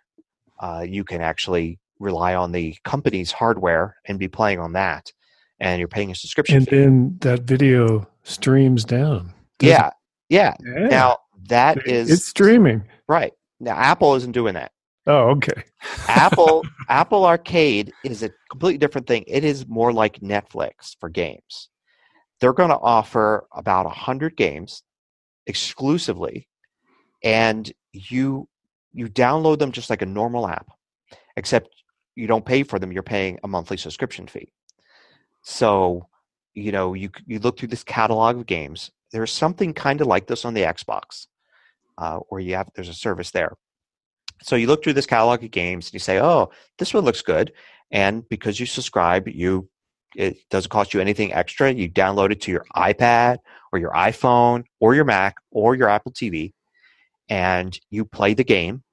[0.59, 5.12] Uh, you can actually rely on the company's hardware and be playing on that,
[5.60, 6.78] and you're paying a subscription And fee.
[6.78, 9.34] then that video streams down.
[9.62, 9.92] Yeah,
[10.30, 10.54] yeah.
[10.66, 10.88] Yeah.
[10.88, 12.84] Now that is it's streaming.
[13.08, 13.34] right.
[13.60, 14.72] Now Apple isn't doing that.
[15.06, 15.63] Oh, okay.
[16.08, 19.24] Apple Apple Arcade is a completely different thing.
[19.28, 21.70] It is more like Netflix for games.
[22.39, 24.84] They're going to offer about 100 games
[25.48, 26.48] exclusively
[27.24, 28.48] and you
[28.94, 30.68] you download them just like a normal app,
[31.38, 31.70] except
[32.16, 32.92] you don't pay for them.
[32.92, 34.52] You're paying a monthly subscription fee.
[35.43, 36.08] So,
[36.53, 38.91] you know, you you look through this catalog of games.
[39.12, 41.27] There's something kind of like this on the Xbox,
[41.97, 43.56] uh, where you have there's a service there.
[44.41, 47.21] So you look through this catalog of games and you say, "Oh, this one looks
[47.21, 47.53] good,"
[47.91, 49.69] and because you subscribe, you
[50.15, 51.71] it doesn't cost you anything extra.
[51.71, 53.38] You download it to your iPad
[53.71, 56.53] or your iPhone or your Mac or your Apple TV,
[57.29, 58.84] and you play the game.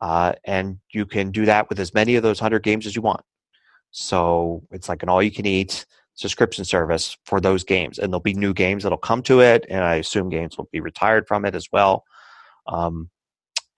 [0.00, 3.00] Uh, and you can do that with as many of those 100 games as you
[3.00, 3.22] want.
[3.98, 7.98] So it's like an all you can eat subscription service for those games.
[7.98, 9.64] And there'll be new games that'll come to it.
[9.70, 12.04] And I assume games will be retired from it as well.
[12.66, 13.08] Um,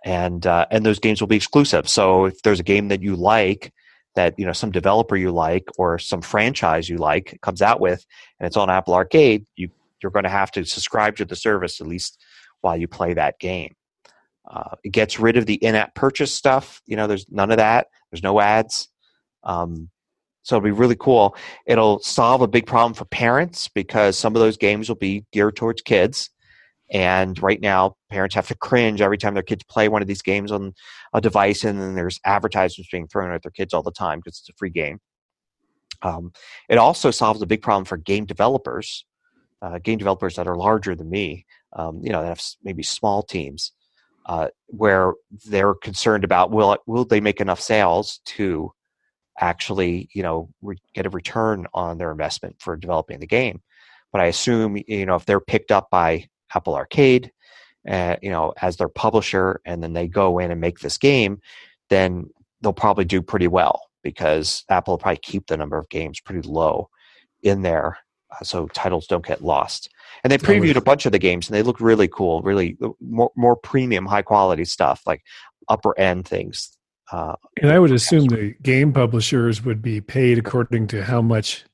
[0.05, 1.89] and, uh, and those games will be exclusive.
[1.89, 3.73] So if there's a game that you like,
[4.17, 8.05] that you know some developer you like or some franchise you like comes out with
[8.41, 9.69] and it's on apple arcade you
[10.03, 12.19] you're going to have to subscribe to the service at least
[12.63, 13.77] while you play that game
[14.51, 17.87] uh, it gets rid of the in-app purchase stuff you know there's none of that
[18.11, 18.89] there's no ads
[19.45, 19.89] um,
[20.49, 24.41] so it'll be really cool it'll solve a big problem for parents because some of
[24.41, 26.31] those games will be geared towards kids
[26.91, 30.23] and right now, parents have to cringe every time their kids play one of these
[30.23, 30.75] games on
[31.13, 34.39] a device, and then there's advertisements being thrown at their kids all the time because
[34.39, 34.99] it's a free game.
[36.01, 36.33] Um,
[36.69, 39.05] it also solves a big problem for game developers,
[39.61, 43.23] uh, game developers that are larger than me, um, you know, that have maybe small
[43.23, 43.73] teams,
[44.27, 45.13] uh, where
[45.47, 48.73] they're concerned about will will they make enough sales to
[49.41, 53.61] actually, you know, re- get a return on their investment for developing the game.
[54.13, 57.31] But I assume, you know, if they're picked up by Apple Arcade,
[57.89, 61.41] uh, you know, as their publisher, and then they go in and make this game,
[61.91, 62.29] then
[62.61, 66.47] they'll probably do pretty well because Apple will probably keep the number of games pretty
[66.49, 66.89] low
[67.43, 67.99] in there,
[68.31, 69.91] uh, so titles don't get lost.
[70.25, 72.91] And they previewed a bunch of the games, and they look really cool, really uh,
[73.01, 75.23] more more premium, high quality stuff, like
[75.69, 76.78] upper end things.
[77.11, 81.65] Uh, and I would assume the game publishers would be paid according to how much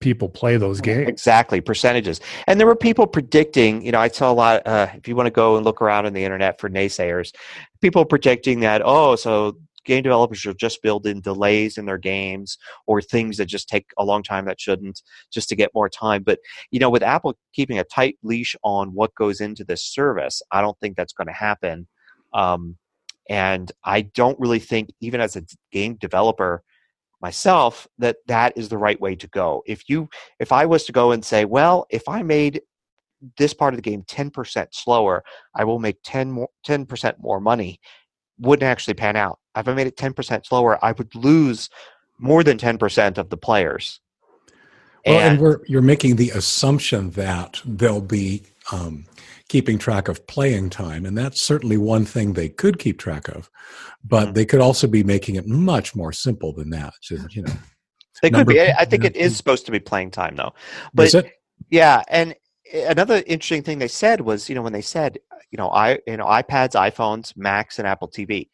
[0.00, 1.08] people play those games.
[1.08, 2.20] Exactly, percentages.
[2.46, 5.26] And there were people predicting, you know, I saw a lot, uh, if you want
[5.26, 7.32] to go and look around on the internet for naysayers,
[7.80, 12.58] people predicting that, oh, so game developers will just build in delays in their games
[12.86, 16.22] or things that just take a long time that shouldn't just to get more time.
[16.22, 16.38] But,
[16.70, 20.60] you know, with Apple keeping a tight leash on what goes into this service, I
[20.60, 21.88] don't think that's going to happen.
[22.34, 22.76] Um,
[23.28, 26.62] and I don't really think, even as a game developer,
[27.20, 29.62] myself that that is the right way to go.
[29.66, 32.62] If you if I was to go and say, well, if I made
[33.36, 35.24] this part of the game 10% slower,
[35.56, 37.80] I will make 10 more 10% more money,
[38.38, 39.38] wouldn't actually pan out.
[39.56, 41.68] If I made it 10% slower, I would lose
[42.18, 44.00] more than 10% of the players.
[45.06, 49.04] Well, and, and you're making the assumption that they'll be um,
[49.48, 53.50] keeping track of playing time, and that's certainly one thing they could keep track of.
[54.04, 54.32] But mm-hmm.
[54.34, 56.94] they could also be making it much more simple than that.
[57.02, 57.52] Just, you know,
[58.22, 58.60] they could be.
[58.60, 60.54] I think it is supposed to be playing time, though.
[60.94, 61.14] But
[61.70, 62.34] yeah, and
[62.72, 65.18] another interesting thing they said was, you know, when they said,
[65.50, 68.48] you know, i you know iPads, iPhones, Macs, and Apple TV,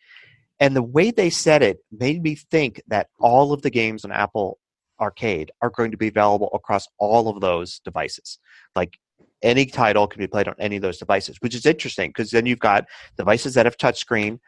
[0.61, 4.13] and the way they said it made me think that all of the games on
[4.13, 4.59] Apple
[5.05, 8.39] Arcade are going to be available across all of those devices.
[8.75, 8.99] Like
[9.43, 12.47] any title can be played on any of those devices, which is interesting because then
[12.47, 12.87] you've got
[13.17, 14.41] devices that have touchscreen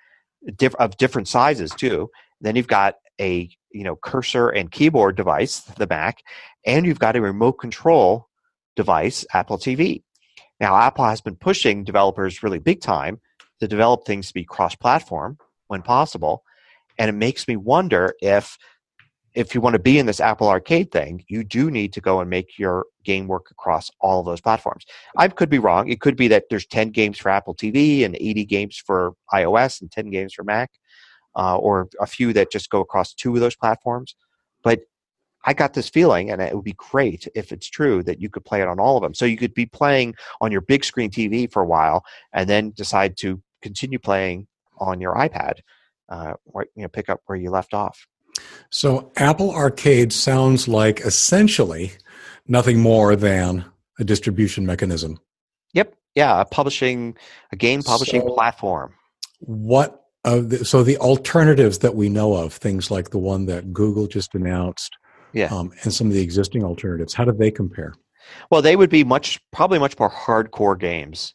[0.56, 2.10] diff- of different sizes too.
[2.40, 6.22] Then you've got a you know cursor and keyboard device, the Mac,
[6.64, 8.28] and you've got a remote control
[8.74, 10.02] device, Apple TV.
[10.60, 13.20] Now, Apple has been pushing developers really big time
[13.60, 15.38] to develop things to be cross-platform
[15.68, 16.44] when possible,
[16.98, 18.56] and it makes me wonder if
[19.36, 22.20] if you want to be in this Apple Arcade thing, you do need to go
[22.20, 24.84] and make your game work across all of those platforms.
[25.18, 25.88] I could be wrong.
[25.90, 29.82] It could be that there's 10 games for Apple TV and 80 games for iOS
[29.82, 30.70] and 10 games for Mac,
[31.36, 34.16] uh, or a few that just go across two of those platforms.
[34.64, 34.80] But
[35.44, 38.44] I got this feeling, and it would be great if it's true that you could
[38.44, 39.14] play it on all of them.
[39.14, 42.70] So you could be playing on your big screen TV for a while, and then
[42.70, 44.46] decide to continue playing
[44.78, 45.58] on your iPad,
[46.08, 48.06] uh, or you know, pick up where you left off.
[48.70, 51.92] So Apple Arcade sounds like essentially
[52.46, 53.64] nothing more than
[53.98, 55.18] a distribution mechanism.
[55.72, 55.94] Yep.
[56.14, 57.16] Yeah, a publishing
[57.52, 58.94] a game publishing so platform.
[59.40, 64.06] What the, so the alternatives that we know of, things like the one that Google
[64.06, 64.96] just announced,
[65.32, 67.94] yeah, um, and some of the existing alternatives, how do they compare?
[68.50, 71.34] Well, they would be much probably much more hardcore games,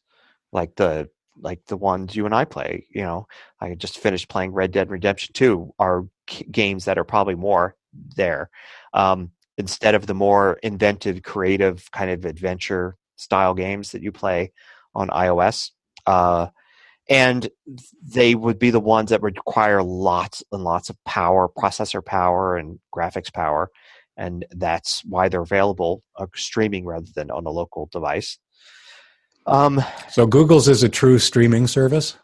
[0.51, 1.09] like the
[1.41, 2.87] like the ones you and I play.
[2.89, 3.27] You know,
[3.59, 5.73] I just finished playing Red Dead Redemption Two.
[5.79, 6.05] Are
[6.49, 7.75] games that are probably more
[8.15, 8.49] there
[8.93, 14.51] um, instead of the more inventive, creative kind of adventure style games that you play
[14.95, 15.71] on iOS.
[16.05, 16.47] Uh,
[17.09, 17.49] and
[18.03, 22.79] they would be the ones that require lots and lots of power, processor power, and
[22.95, 23.69] graphics power,
[24.15, 28.37] and that's why they're available uh, streaming rather than on a local device.
[29.45, 32.17] Um, so Google's is a true streaming service.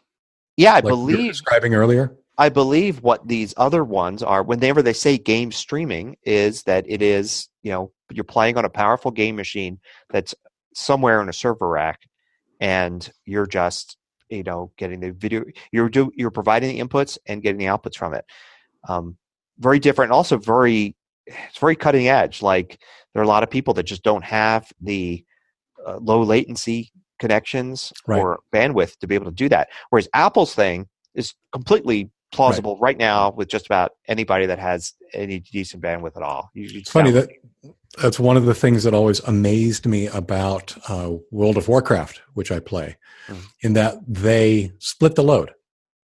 [0.56, 2.16] Yeah, I like believe describing earlier.
[2.36, 7.02] I believe what these other ones are, whenever they say game streaming, is that it
[7.02, 10.34] is you know you're playing on a powerful game machine that's
[10.74, 12.00] somewhere in a server rack,
[12.60, 13.96] and you're just
[14.28, 15.44] you know getting the video.
[15.72, 18.24] You're do you're providing the inputs and getting the outputs from it.
[18.88, 19.16] Um,
[19.58, 20.94] very different, also very
[21.26, 22.40] it's very cutting edge.
[22.40, 22.80] Like
[23.12, 25.24] there are a lot of people that just don't have the
[25.86, 28.20] uh, low latency connections right.
[28.20, 29.68] or bandwidth to be able to do that.
[29.90, 32.82] Whereas Apple's thing is completely plausible right.
[32.82, 36.50] right, now with just about anybody that has any decent bandwidth at all.
[36.54, 37.30] You, it's funny that
[38.00, 42.52] that's one of the things that always amazed me about uh, World of Warcraft, which
[42.52, 42.96] I play,
[43.26, 43.42] mm.
[43.62, 45.52] in that they split the load.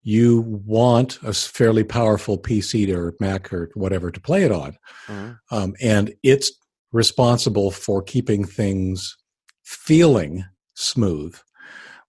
[0.04, 4.78] You want a fairly powerful PC or Mac or whatever to play it on,
[5.08, 5.38] mm.
[5.50, 6.52] um, and it's
[6.92, 9.18] responsible for keeping things
[9.64, 11.38] feeling smooth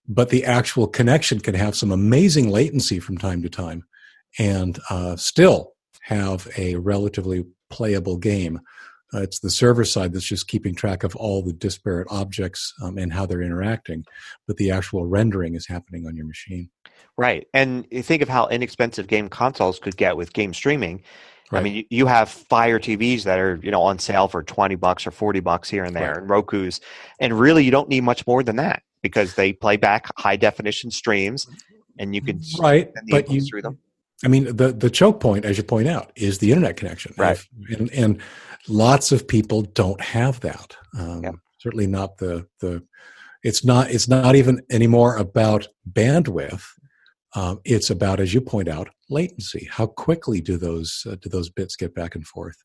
[0.07, 3.83] but the actual connection can have some amazing latency from time to time
[4.37, 8.59] and uh, still have a relatively playable game.
[9.13, 12.97] Uh, it's the server side that's just keeping track of all the disparate objects um,
[12.97, 14.03] and how they're interacting,
[14.45, 16.69] but the actual rendering is happening on your machine.
[17.17, 17.47] Right.
[17.53, 21.03] And think of how inexpensive game consoles could get with game streaming.
[21.51, 21.59] Right.
[21.59, 25.05] I mean, you have Fire TVs that are you know on sale for twenty bucks
[25.05, 26.17] or forty bucks here and there, right.
[26.17, 26.81] and Roku's,
[27.19, 30.89] and really you don't need much more than that because they play back high definition
[30.89, 31.45] streams,
[31.99, 33.77] and you can right, but you through them.
[34.23, 37.39] I mean, the the choke point, as you point out, is the internet connection, right?
[37.69, 38.21] and and
[38.67, 40.75] lots of people don't have that.
[40.97, 41.31] Um, yeah.
[41.59, 42.83] Certainly not the the.
[43.43, 43.91] It's not.
[43.91, 46.63] It's not even anymore about bandwidth.
[47.35, 49.67] Um, it's about, as you point out, latency.
[49.69, 52.57] How quickly do those uh, do those bits get back and forth?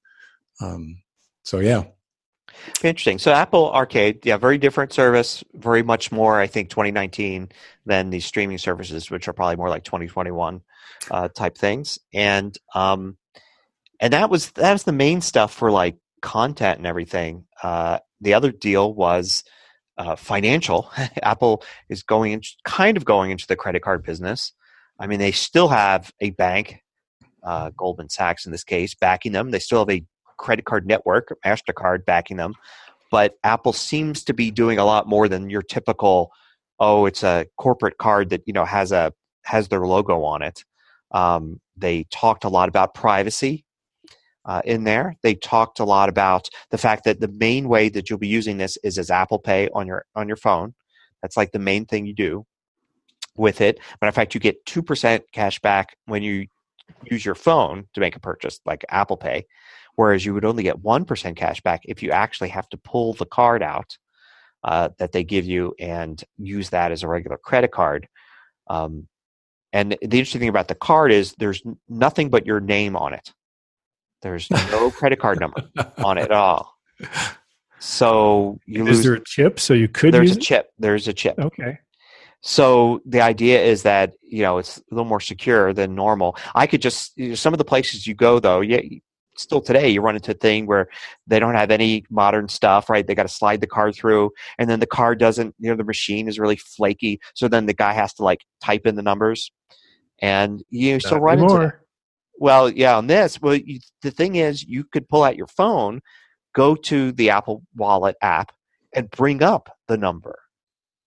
[0.60, 1.02] Um,
[1.42, 1.84] so yeah,
[2.82, 3.18] Interesting.
[3.18, 7.50] So Apple Arcade, yeah, very different service, very much more, I think, 2019
[7.86, 10.60] than the streaming services, which are probably more like 2021
[11.10, 11.98] uh, type things.
[12.12, 13.16] And um,
[13.98, 17.44] and that was that was the main stuff for like content and everything.
[17.62, 19.44] Uh, the other deal was
[19.98, 20.90] uh, financial.
[21.22, 24.52] Apple is going in, kind of going into the credit card business.
[25.00, 26.82] I mean, they still have a bank,
[27.42, 29.50] uh, Goldman Sachs in this case, backing them.
[29.50, 30.04] They still have a
[30.36, 32.54] credit card network, MasterCard backing them.
[33.10, 36.30] But Apple seems to be doing a lot more than your typical,
[36.78, 39.12] oh, it's a corporate card that, you know, has a
[39.46, 40.64] has their logo on it.
[41.12, 43.64] Um, they talked a lot about privacy
[44.44, 45.16] uh, in there.
[45.22, 48.58] They talked a lot about the fact that the main way that you'll be using
[48.58, 50.74] this is as Apple Pay on your on your phone.
[51.22, 52.46] That's like the main thing you do
[53.40, 53.78] with it.
[54.00, 56.46] Matter of fact, you get two percent cash back when you
[57.10, 59.46] use your phone to make a purchase, like Apple Pay
[60.00, 63.26] whereas you would only get 1% cash back if you actually have to pull the
[63.26, 63.98] card out
[64.64, 68.08] uh, that they give you and use that as a regular credit card.
[68.68, 69.08] Um,
[69.74, 73.32] and the interesting thing about the card is there's nothing but your name on it.
[74.22, 75.68] There's no credit card number
[75.98, 76.74] on it at all.
[77.78, 79.04] So you is lose.
[79.04, 80.14] there a chip so you could?
[80.14, 80.42] There's a it?
[80.42, 80.70] chip.
[80.78, 81.38] There's a chip.
[81.38, 81.78] Okay.
[82.42, 86.36] So the idea is that you know it's a little more secure than normal.
[86.54, 88.80] I could just you know, some of the places you go though, yeah,
[89.40, 90.88] still today you run into a thing where
[91.26, 94.68] they don't have any modern stuff right they got to slide the card through and
[94.68, 97.92] then the card doesn't you know the machine is really flaky so then the guy
[97.92, 99.50] has to like type in the numbers
[100.20, 101.62] and you Not still run anymore.
[101.62, 101.76] into
[102.38, 106.00] well yeah on this well you, the thing is you could pull out your phone
[106.54, 108.52] go to the apple wallet app
[108.92, 110.38] and bring up the number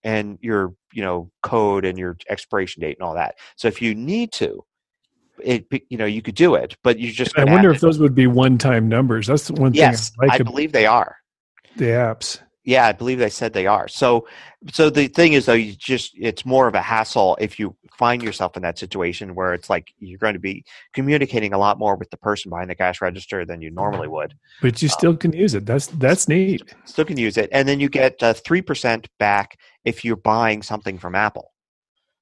[0.03, 3.35] and your you know code and your expiration date and all that.
[3.55, 4.63] So if you need to
[5.43, 8.13] it you know you could do it but you just i wonder if those would
[8.13, 9.27] be one-time numbers.
[9.27, 11.17] That's the one yes thing i, like I believe they are.
[11.75, 13.87] The apps yeah i believe they said they are.
[13.87, 14.27] So
[14.71, 18.23] so the thing is though you just it's more of a hassle if you find
[18.23, 21.95] yourself in that situation where it's like you're going to be communicating a lot more
[21.95, 25.17] with the person behind the cash register than you normally would but you still um,
[25.17, 25.65] can use it.
[25.65, 26.63] That's that's neat.
[26.85, 27.49] Still can use it.
[27.51, 31.51] And then you get uh, 3% back if you're buying something from apple.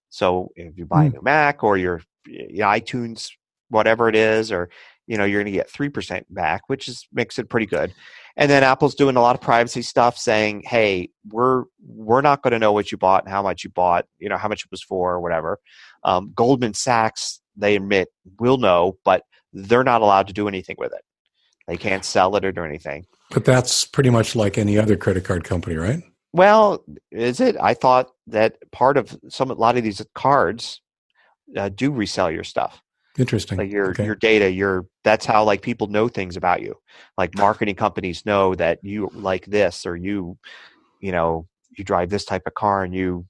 [0.10, 1.16] So if you buy a hmm.
[1.16, 3.32] new mac or you're iTunes,
[3.70, 4.70] whatever it is, or
[5.08, 7.94] you know, you're going to get three percent back, which is makes it pretty good.
[8.38, 12.52] And then Apple's doing a lot of privacy stuff, saying, "Hey, we're we're not going
[12.52, 14.72] to know what you bought and how much you bought, you know, how much it
[14.72, 15.60] was for, or whatever."
[16.04, 18.10] Um, Goldman Sachs, they admit,
[18.40, 19.24] will know, but
[19.54, 21.02] they're not allowed to do anything with it.
[21.68, 23.06] They can't sell it or do anything.
[23.32, 26.04] But that's pretty much like any other credit card company, right?
[26.34, 27.56] Well, is it?
[27.60, 30.82] I thought that part of some a lot of these cards
[31.56, 32.82] uh, do resell your stuff,
[33.18, 33.58] Interesting.
[33.58, 34.06] like your Okay.
[34.06, 34.52] your data.
[34.52, 36.76] Your that's how like people know things about you.
[37.18, 40.38] Like marketing companies know that you like this or you,
[41.00, 41.48] you know,
[41.78, 43.26] you drive this type of car and you,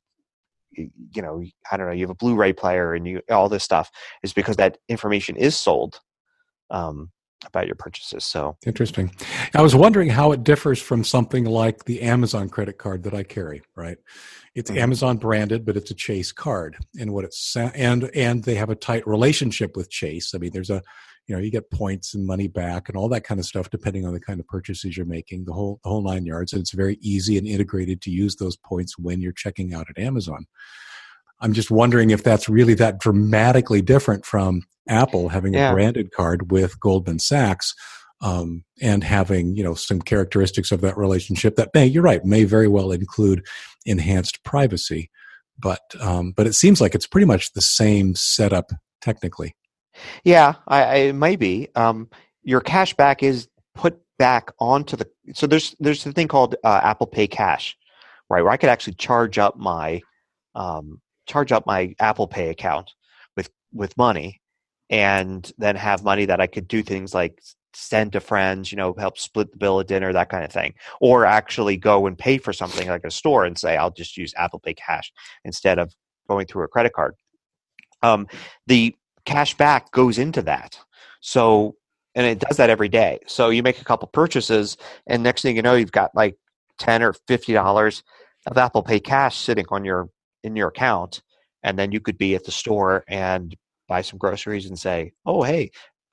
[0.74, 3.92] you know, I don't know, you have a Blu-ray player and you all this stuff
[4.24, 6.00] is because that information is sold
[6.70, 7.12] um,
[7.46, 8.24] about your purchases.
[8.26, 9.14] So Interesting.
[9.54, 13.24] I was wondering how it differs from something like the Amazon credit card that I
[13.24, 13.62] carry.
[13.76, 13.98] Right,
[14.56, 14.78] it's Mhm.
[14.78, 18.76] Amazon branded, but it's a Chase card, and what it's and and they have a
[18.76, 20.34] tight relationship with Chase.
[20.36, 20.82] I mean, there's a
[21.28, 24.06] you know you get points and money back and all that kind of stuff depending
[24.06, 25.46] on the kind of purchases you're making.
[25.46, 28.58] The whole the whole nine yards, and it's very easy and integrated to use those
[28.58, 30.46] points when you're checking out at Amazon.
[31.42, 35.72] I'm just wondering if that's really that dramatically different from Apple having Yeah.
[35.72, 37.74] a branded card with Goldman Sachs
[38.22, 42.44] um, and having you know some characteristics of that relationship that may you're right may
[42.44, 43.46] very well include
[43.86, 45.10] enhanced privacy,
[45.58, 48.72] but um, but it seems like it's pretty much the same setup
[49.02, 49.56] technically.
[50.24, 51.70] Yeah, I, I it may be.
[51.76, 52.10] Um,
[52.44, 55.08] your cash back is put back onto the.
[55.34, 57.78] So there's there's a thing called uh, Apple Pay Cash,
[58.30, 58.42] right?
[58.44, 60.02] Where I could actually charge up my
[60.56, 61.02] um,
[61.32, 62.92] charge up my Apple Pay account
[63.38, 64.42] with with money,
[64.90, 67.42] and then have money that I could do things like
[67.74, 70.74] send to friends, you know, help split the bill at dinner, that kind of thing,
[71.00, 74.34] or actually go and pay for something like a store and say I'll just use
[74.38, 75.12] Apple Pay Cash
[75.46, 75.96] instead of
[76.28, 77.16] going through a credit card.
[78.04, 78.28] Um,
[78.68, 80.78] the cash back goes into that.
[81.22, 81.76] So,
[82.16, 83.20] and it does that every day.
[83.28, 84.76] So you make a couple purchases,
[85.08, 86.36] and next thing you know, you've got like
[86.78, 88.04] ten or fifty dollars
[88.48, 90.10] of Apple Pay cash sitting on your
[90.44, 91.22] in your account,
[91.64, 93.56] and then you could be at the store and
[93.88, 95.72] buy some groceries and say, "Oh, hey,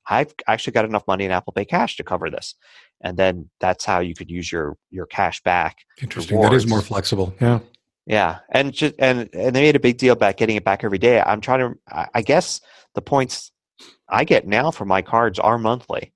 [0.08, 2.54] I've actually got enough money in Apple Pay cash to cover this,"
[3.00, 6.40] and then that's how you could use your your cash back Interesting.
[6.40, 7.34] That is more flexible.
[7.40, 7.60] Yeah.
[8.06, 10.98] yeah, and just and and they made a big deal about getting it back every
[10.98, 11.20] day.
[11.20, 11.78] I'm trying to.
[11.88, 12.60] I- I guess
[12.94, 13.52] the points
[14.08, 16.12] I get now for my cards are monthly.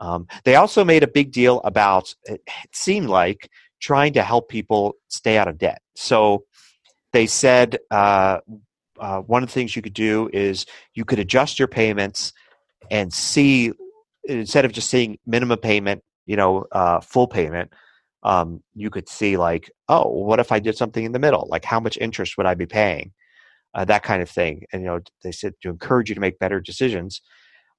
[0.00, 2.14] Um, they also made a big deal about.
[2.24, 3.48] It, it seemed like
[3.80, 5.82] trying to help people stay out of debt.
[5.94, 6.44] So
[7.14, 8.40] they said uh,
[9.00, 12.34] uh, one of the things you could do is you could adjust your payments
[12.90, 13.72] and see
[14.24, 17.72] instead of just seeing minimum payment, you know, uh, full payment
[18.24, 21.46] um, you could see like, oh, what if I did something in the middle?
[21.50, 23.12] Like, how much interest would I be paying?
[23.74, 24.64] Uh, that kind of thing.
[24.72, 27.20] And you know, they said to encourage you to make better decisions.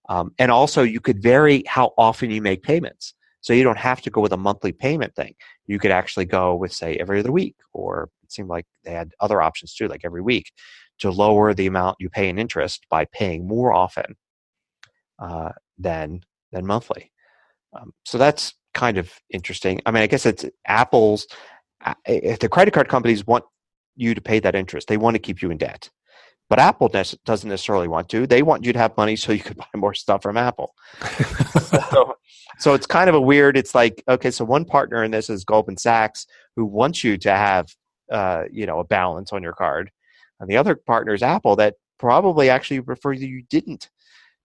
[0.08, 3.15] Um, and also, you could vary how often you make payments.
[3.46, 5.34] So you don't have to go with a monthly payment thing.
[5.68, 9.12] You could actually go with, say, every other week, or it seemed like they had
[9.20, 10.48] other options too, like every week,
[11.02, 14.16] to lower the amount you pay in interest by paying more often
[15.26, 16.22] uh, than
[16.54, 17.12] than monthly.
[17.74, 19.80] Um, so that's kind of interesting.
[19.86, 21.28] I mean, I guess it's Apple's.
[21.86, 23.46] uh, If the credit card companies want
[23.96, 25.92] you to pay that interest, they want to keep you in debt.
[26.50, 28.28] But Apple nes- doesn't necessarily want to.
[28.28, 30.76] They want you to have money so you could buy more stuff from Apple.
[31.92, 32.18] so,
[32.60, 33.58] so it's kind of a weird.
[33.58, 37.32] It's like okay, so one partner in this is Goldman Sachs, who wants you to
[37.32, 37.68] have,
[38.12, 39.92] uh, you know, a balance on your card,
[40.40, 43.90] and the other partner is Apple, that probably actually prefer that you didn't.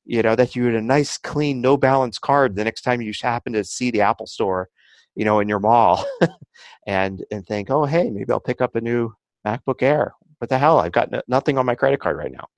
[0.07, 3.13] You know, that you had a nice, clean, no balance card the next time you
[3.23, 4.69] happen to see the Apple store,
[5.15, 6.05] you know, in your mall,
[6.87, 9.13] and and think, oh, hey, maybe I'll pick up a new
[9.47, 10.15] MacBook Air.
[10.41, 10.81] What the hell?
[10.81, 12.49] I've got no, nothing on my credit card right now.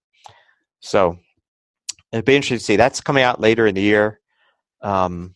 [0.81, 1.19] So
[2.13, 2.77] it'd be interesting to see.
[2.77, 4.21] That's coming out later in the year.
[4.83, 5.35] Um,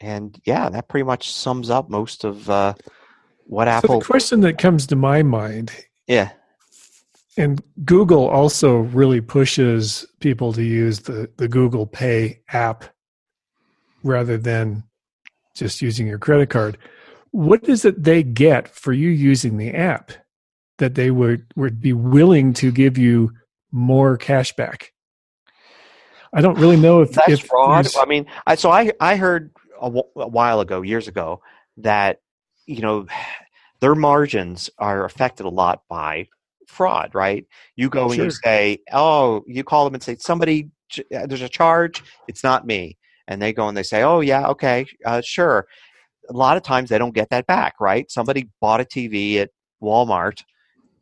[0.00, 2.74] and yeah, that pretty much sums up most of uh,
[3.46, 4.00] what So Apple.
[4.00, 5.72] the question that comes to my mind,
[6.06, 6.32] yeah,
[7.38, 12.84] and Google also really pushes people to use the, the Google Pay app
[14.02, 14.84] rather than
[15.54, 16.76] just using your credit card.
[17.30, 20.12] What is it they get for you using the app
[20.78, 23.32] that they would, would be willing to give you
[23.72, 24.92] more cash back?
[26.32, 27.86] I don't really know if that's if fraud.
[27.98, 31.40] I mean, I so I I heard a, a while ago, years ago,
[31.78, 32.20] that
[32.66, 33.06] you know
[33.80, 36.28] their margins are affected a lot by
[36.66, 37.14] fraud.
[37.14, 37.46] Right?
[37.74, 40.70] You go and you say, "Oh," you call them and say, "Somebody,
[41.14, 42.02] uh, there's a charge.
[42.28, 42.98] It's not me."
[43.28, 45.66] And they go and they say, "Oh yeah, okay, uh, sure."
[46.28, 47.74] A lot of times they don't get that back.
[47.80, 48.10] Right?
[48.10, 49.50] Somebody bought a TV at
[49.82, 50.42] Walmart,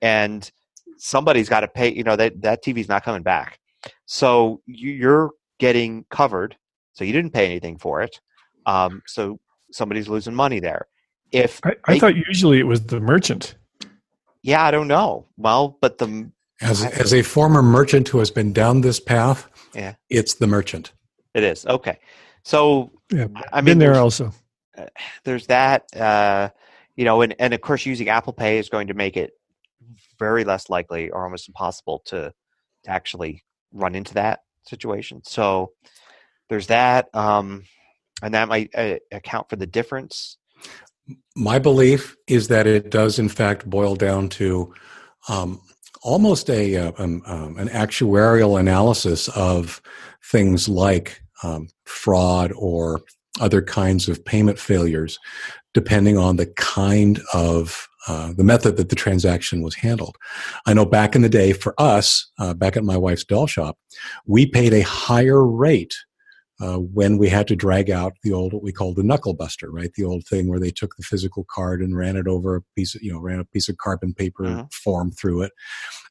[0.05, 0.51] and
[0.99, 1.93] somebody's got to pay.
[1.93, 3.59] You know that that TV's not coming back.
[4.07, 6.57] So you, you're getting covered.
[6.93, 8.21] So you didn't pay anything for it.
[8.67, 9.41] Um, so
[9.73, 10.87] somebody's losing money there.
[11.33, 13.57] If I, I they- thought usually it was the merchant.
[14.43, 15.27] yeah, I don't know.
[15.37, 16.31] Well, but the
[16.61, 19.95] As as a former merchant who has been down this path, Yeah.
[20.11, 20.93] it's the merchant.
[21.35, 21.99] it is okay.
[22.45, 24.33] So Yeah, I mean, there there's, also.
[25.25, 25.85] there's that.
[25.97, 26.51] Uh,
[26.97, 29.33] you know, and and of course using Apple Pay is going to make it
[30.19, 32.33] very less likely or almost impossible to
[32.85, 33.43] to actually
[33.73, 35.23] run into that situation.
[35.25, 35.73] So
[36.49, 37.65] there's that, um,
[38.23, 40.39] and that might uh, account for the difference.
[41.37, 44.73] My belief is that it does, in fact, boil down to
[45.29, 45.61] um,
[46.03, 49.83] almost a uh, um, um, an actuarial analysis of
[50.31, 53.03] things like um, fraud or
[53.41, 55.19] other kinds of payment failures,
[55.73, 60.17] depending on the kind of uh, the method that the transaction was handled.
[60.67, 63.79] I know back in the day for us, uh, back at my wife's doll shop,
[64.27, 65.95] we paid a higher rate
[66.61, 69.71] uh, when we had to drag out the old what we called the knuckle buster,
[69.71, 69.93] right?
[69.95, 72.95] The old thing where they took the physical card and ran it over a piece
[72.95, 74.67] of you know ran a piece of carbon paper uh-huh.
[74.71, 75.53] form through it.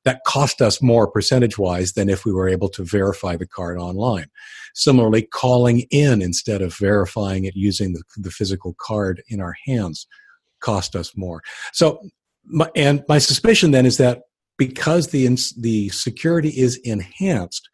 [0.03, 3.77] That cost us more percentage wise than if we were able to verify the card
[3.77, 4.27] online.
[4.73, 10.07] Similarly, calling in instead of verifying it using the, the physical card in our hands
[10.63, 11.41] cost us more.
[11.73, 11.99] So,
[12.45, 14.23] my, and my suspicion then is that
[14.57, 17.69] because the the security is enhanced,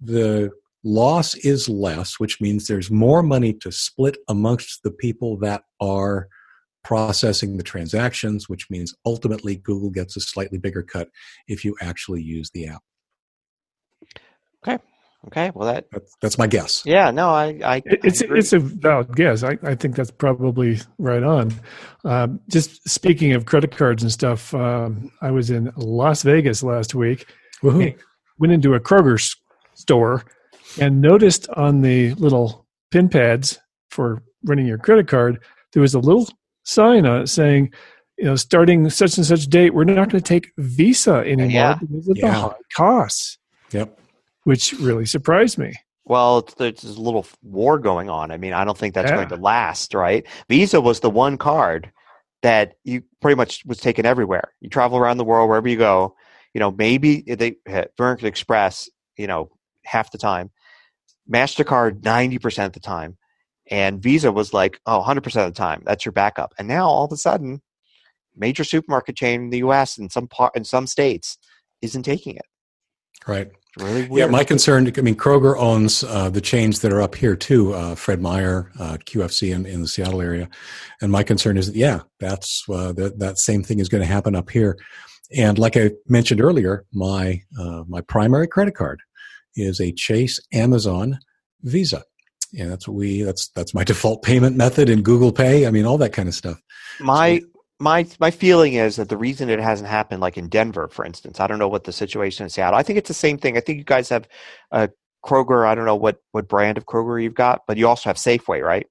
[0.00, 0.50] the
[0.84, 6.28] loss is less, which means there's more money to split amongst the people that are
[6.84, 11.08] processing the transactions, which means ultimately Google gets a slightly bigger cut
[11.48, 12.82] if you actually use the app.
[14.66, 14.82] Okay.
[15.26, 15.50] Okay.
[15.54, 16.82] Well, that that's, that's my guess.
[16.84, 17.10] Yeah.
[17.10, 17.58] No, I.
[17.64, 19.42] I it's I it's a valid guess.
[19.42, 21.52] I, I think that's probably right on.
[22.04, 26.94] Um, just speaking of credit cards and stuff, um, I was in Las Vegas last
[26.94, 27.26] week.
[27.62, 29.18] Went into a Kroger
[29.74, 30.24] store
[30.80, 33.58] and noticed on the little pin pads
[33.90, 36.28] for running your credit card, there was a little
[36.64, 37.72] sign on it saying,
[38.18, 41.78] you know, starting such and such date, we're not going to take Visa anymore yeah.
[41.80, 42.26] because of yeah.
[42.26, 43.38] the high costs.
[43.72, 43.98] Yep.
[44.44, 45.74] Which really surprised me.
[46.06, 48.30] Well, there's a little war going on.
[48.30, 49.16] I mean, I don't think that's yeah.
[49.16, 50.26] going to last, right?
[50.48, 51.90] Visa was the one card
[52.42, 54.52] that you pretty much was taken everywhere.
[54.60, 56.14] You travel around the world, wherever you go.
[56.52, 57.56] You know, maybe they
[57.98, 59.50] American Express, you know,
[59.84, 60.50] half the time.
[61.32, 63.16] MasterCard 90% of the time.
[63.70, 65.82] And Visa was like, oh, 100% of the time.
[65.86, 66.52] That's your backup.
[66.58, 67.62] And now all of a sudden,
[68.36, 71.38] major supermarket chain in the US and some part in some states
[71.80, 72.46] isn't taking it.
[73.26, 73.50] Right.
[73.78, 74.26] Really weird.
[74.26, 77.74] Yeah, my concern, I mean, Kroger owns uh, the chains that are up here too,
[77.74, 80.48] uh, Fred Meyer, uh, QFC in, in the Seattle area.
[81.00, 84.06] And my concern is that, yeah, that's, uh, that, that same thing is going to
[84.06, 84.78] happen up here.
[85.36, 89.00] And like I mentioned earlier, my, uh, my primary credit card
[89.56, 91.18] is a Chase Amazon
[91.62, 92.02] Visa.
[92.56, 95.66] And that's what we that's that's my default payment method in Google Pay.
[95.66, 96.60] I mean all that kind of stuff.
[97.00, 97.46] My so,
[97.80, 101.40] my my feeling is that the reason it hasn't happened like in Denver, for instance,
[101.40, 102.78] I don't know what the situation in Seattle.
[102.78, 103.56] I think it's the same thing.
[103.56, 104.28] I think you guys have
[104.70, 104.90] a
[105.24, 108.16] Kroger, I don't know what what brand of Kroger you've got, but you also have
[108.16, 108.86] Safeway, right?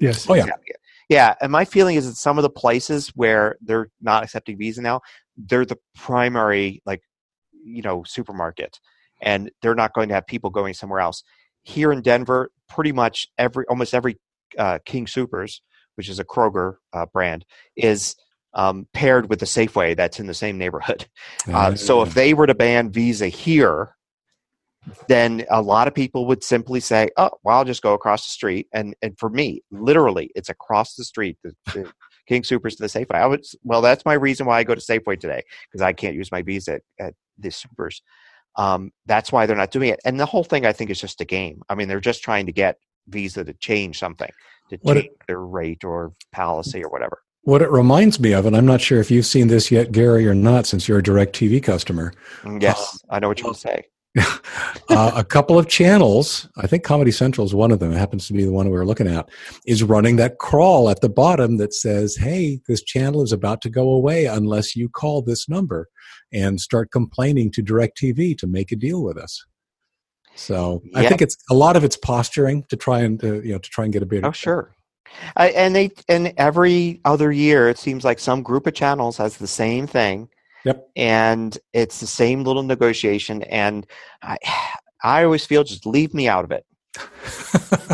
[0.00, 0.28] Yes.
[0.28, 0.46] Oh yeah.
[0.46, 0.74] Yeah.
[1.08, 1.34] yeah.
[1.40, 5.00] And my feeling is that some of the places where they're not accepting Visa now,
[5.36, 7.02] they're the primary like
[7.64, 8.78] you know supermarket
[9.20, 11.22] and they're not going to have people going somewhere else.
[11.62, 14.18] Here in Denver, pretty much every almost every
[14.58, 15.60] uh, King Soopers,
[16.00, 17.44] which is a Kroger uh, brand,
[17.76, 18.16] is
[18.54, 21.06] um, paired with the Safeway that's in the same neighborhood.
[21.46, 23.94] Uh, so if they were to ban Visa here,
[25.08, 28.32] then a lot of people would simply say, "Oh, well, I'll just go across the
[28.32, 31.36] street." And and for me, literally, it's across the street.
[31.44, 31.92] The, the
[32.26, 33.16] King Soopers to the Safeway.
[33.16, 36.14] I would well, that's my reason why I go to Safeway today because I can't
[36.14, 38.00] use my Visa at, at the Soopers.
[38.56, 40.00] Um, that's why they're not doing it.
[40.04, 41.62] And the whole thing, I think, is just a game.
[41.68, 42.78] I mean, they're just trying to get
[43.10, 44.30] Visa to change something,
[44.70, 47.22] to what change it, their rate or policy or whatever.
[47.42, 50.28] What it reminds me of, and I'm not sure if you've seen this yet, Gary,
[50.28, 52.12] or not, since you're a DirecTV customer.
[52.42, 53.84] Mm, yes, uh, I know what you're going to say.
[54.90, 58.26] uh, a couple of channels, I think Comedy Central is one of them, it happens
[58.26, 59.28] to be the one we were looking at,
[59.66, 63.70] is running that crawl at the bottom that says, hey, this channel is about to
[63.70, 65.88] go away unless you call this number
[66.32, 69.44] and start complaining to DirecTV to make a deal with us.
[70.40, 73.58] So I think it's a lot of it's posturing to try and to, you know
[73.58, 74.24] to try and get a bit.
[74.24, 74.74] Oh sure,
[75.36, 79.36] I, and they and every other year it seems like some group of channels has
[79.36, 80.28] the same thing.
[80.64, 80.88] Yep.
[80.94, 83.86] And it's the same little negotiation, and
[84.22, 84.38] I
[85.04, 86.64] I always feel just leave me out of it.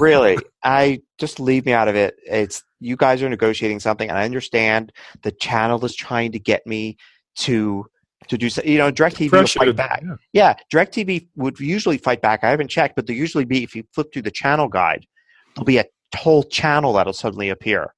[0.00, 2.14] really, I just leave me out of it.
[2.24, 4.92] It's you guys are negotiating something, and I understand
[5.22, 6.96] the channel is trying to get me
[7.38, 7.86] to
[8.28, 8.62] to do so.
[8.64, 10.02] You know, DirecTV will fight back.
[10.04, 10.16] Yeah.
[10.32, 12.44] yeah, DirecTV would usually fight back.
[12.44, 15.06] I haven't checked, but there usually be if you flip through the channel guide,
[15.54, 15.84] there'll be a
[16.16, 17.94] whole channel that'll suddenly appear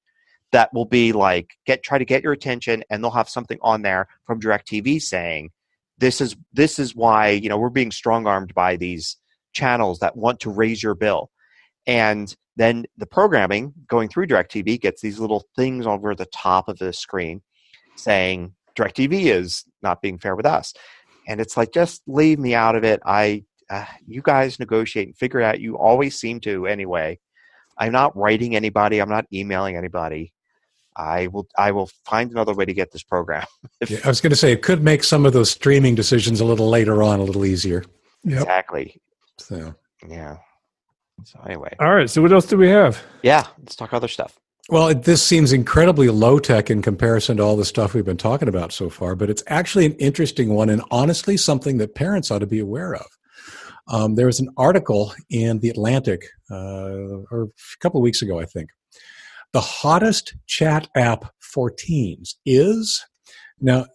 [0.51, 3.81] that will be like get try to get your attention, and they'll have something on
[3.81, 5.51] there from DirecTV saying
[5.97, 9.17] this is this is why you know we're being strong armed by these
[9.53, 11.29] channels that want to raise your bill.
[11.87, 16.77] and then the programming going through DirecTV gets these little things over the top of
[16.77, 17.41] the screen
[17.95, 20.73] saying DirecTV is not being fair with us.
[21.27, 23.01] And it's like, just leave me out of it.
[23.05, 25.59] I, uh, you guys negotiate and figure it out.
[25.59, 27.19] You always seem to anyway.
[27.77, 28.99] I'm not writing anybody.
[28.99, 30.33] I'm not emailing anybody.
[30.95, 31.47] I will.
[31.57, 33.45] I will find another way to get this program.
[33.87, 36.45] yeah, I was going to say it could make some of those streaming decisions a
[36.45, 37.85] little later on a little easier.
[38.25, 38.41] Yep.
[38.41, 39.01] Exactly.
[39.37, 39.75] So
[40.07, 40.37] yeah.
[41.23, 41.73] So anyway.
[41.79, 42.09] All right.
[42.09, 43.01] So what else do we have?
[43.23, 44.37] Yeah, let's talk other stuff.
[44.69, 48.47] Well, this seems incredibly low tech in comparison to all the stuff we've been talking
[48.47, 52.39] about so far, but it's actually an interesting one and honestly something that parents ought
[52.39, 53.07] to be aware of.
[53.87, 58.39] Um, there was an article in The Atlantic uh, or a couple of weeks ago,
[58.39, 58.69] I think.
[59.53, 63.03] The hottest chat app for teens is
[63.61, 63.87] now,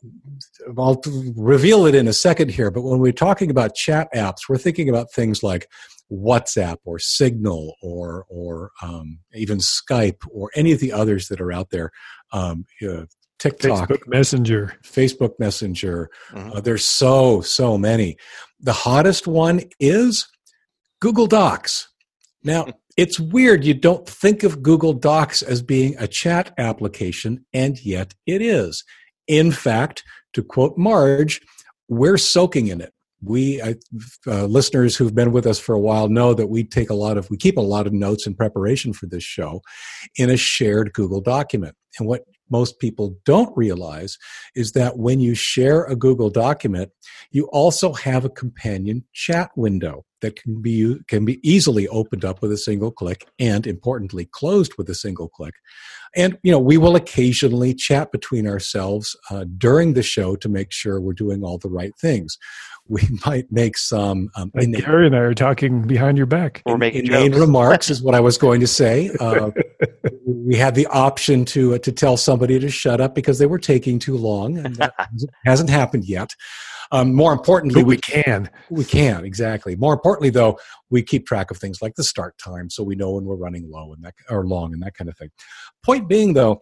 [0.77, 1.01] I'll
[1.37, 4.89] reveal it in a second here, but when we're talking about chat apps, we're thinking
[4.89, 5.69] about things like
[6.11, 11.53] WhatsApp or Signal or or um, even Skype or any of the others that are
[11.53, 11.91] out there.
[12.33, 13.05] Um, uh,
[13.39, 16.11] TikTok, Facebook Messenger, Facebook Messenger.
[16.31, 16.53] Mm-hmm.
[16.53, 18.17] Uh, there's so so many.
[18.61, 20.27] The hottest one is
[21.01, 21.89] Google Docs.
[22.43, 23.65] Now it's weird.
[23.65, 28.85] You don't think of Google Docs as being a chat application, and yet it is.
[29.27, 31.41] In fact, to quote Marge,
[31.89, 32.94] we're soaking in it
[33.25, 33.75] we I,
[34.27, 37.17] uh, listeners who've been with us for a while know that we take a lot
[37.17, 39.63] of we keep a lot of notes in preparation for this show
[40.17, 41.75] in a shared google document.
[41.99, 44.19] And what most people don't realize
[44.55, 46.91] is that when you share a google document
[47.31, 52.41] you also have a companion chat window that can be can be easily opened up
[52.41, 55.55] with a single click and importantly closed with a single click.
[56.17, 60.73] And you know we will occasionally chat between ourselves uh, during the show to make
[60.73, 62.39] sure we're doing all the right things
[62.89, 66.63] we might make some um, like inane, Gary and I are talking behind your back
[66.67, 67.41] or making inane jokes.
[67.41, 69.11] remarks is what I was going to say.
[69.25, 69.51] Uh,
[70.27, 73.59] we had the option to uh, to tell somebody to shut up because they were
[73.59, 74.93] taking too long, and that
[75.47, 76.31] hasn't happened yet.
[76.93, 78.51] Um, more importantly, but we can.
[78.71, 79.77] We can exactly.
[79.77, 80.59] More importantly, though,
[80.91, 83.71] we keep track of things like the start time, so we know when we're running
[83.71, 85.31] low and that or long and that kind of thing.
[85.83, 86.61] Point being, though,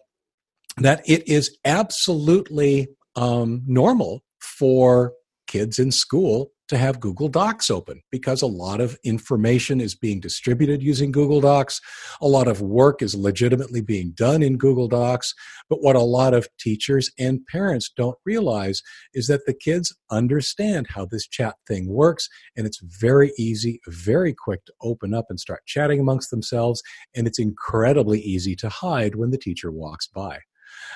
[0.77, 5.13] that it is absolutely um, normal for
[5.53, 10.19] kids in school to have Google Docs open because a lot of information is being
[10.19, 11.79] distributed using Google Docs.
[12.21, 15.35] A lot of work is legitimately being done in Google Docs.
[15.69, 18.81] But what a lot of teachers and parents don't realize
[19.13, 22.27] is that the kids understand how this chat thing works.
[22.57, 26.81] And it's very easy, very quick to open up and start chatting amongst themselves.
[27.15, 30.39] And it's incredibly easy to hide when the teacher walks by.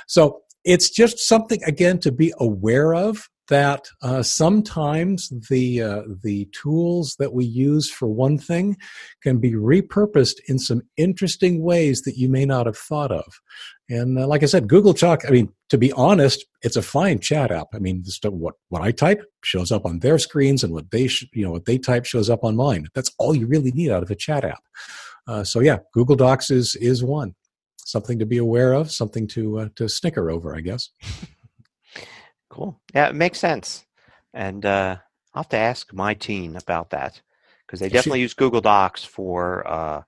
[0.07, 6.49] So it's just something, again, to be aware of that uh, sometimes the uh, the
[6.51, 8.77] tools that we use for one thing
[9.23, 13.25] can be repurposed in some interesting ways that you may not have thought of.
[13.89, 15.23] And uh, like I said, Google Talk.
[15.25, 17.67] I mean, to be honest, it's a fine chat app.
[17.73, 21.27] I mean, what what I type shows up on their screens, and what they sh-
[21.33, 22.87] you know what they type shows up on mine.
[22.93, 24.63] That's all you really need out of a chat app.
[25.27, 27.35] Uh, so yeah, Google Docs is is one
[27.87, 30.89] something to be aware of, something to uh, to snicker over, I guess.
[32.57, 32.81] Cool.
[32.95, 33.85] Yeah, it makes sense.
[34.33, 34.97] And uh,
[35.33, 37.21] I'll have to ask my teen about that
[37.65, 40.01] because they definitely she, use Google Docs for uh,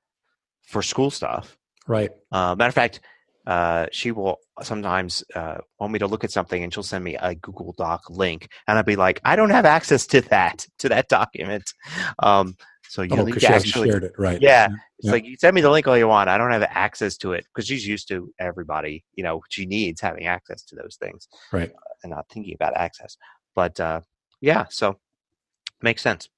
[0.63, 1.57] for school stuff.
[1.87, 2.09] Right.
[2.31, 3.01] Uh, matter of fact,
[3.45, 7.17] uh, she will sometimes uh, want me to look at something, and she'll send me
[7.17, 10.89] a Google Doc link, and I'll be like, "I don't have access to that to
[10.89, 11.71] that document."
[12.17, 12.55] Um,
[12.87, 14.41] so you oh, need to actually shared it, right?
[14.41, 15.11] Yeah, it's yeah.
[15.11, 16.29] like you send me the link all you want.
[16.29, 19.05] I don't have access to it because she's used to everybody.
[19.13, 21.71] You know, she needs having access to those things, right?
[22.03, 23.17] And not thinking about access.
[23.55, 24.01] But uh,
[24.41, 24.97] yeah, so
[25.81, 26.29] makes sense.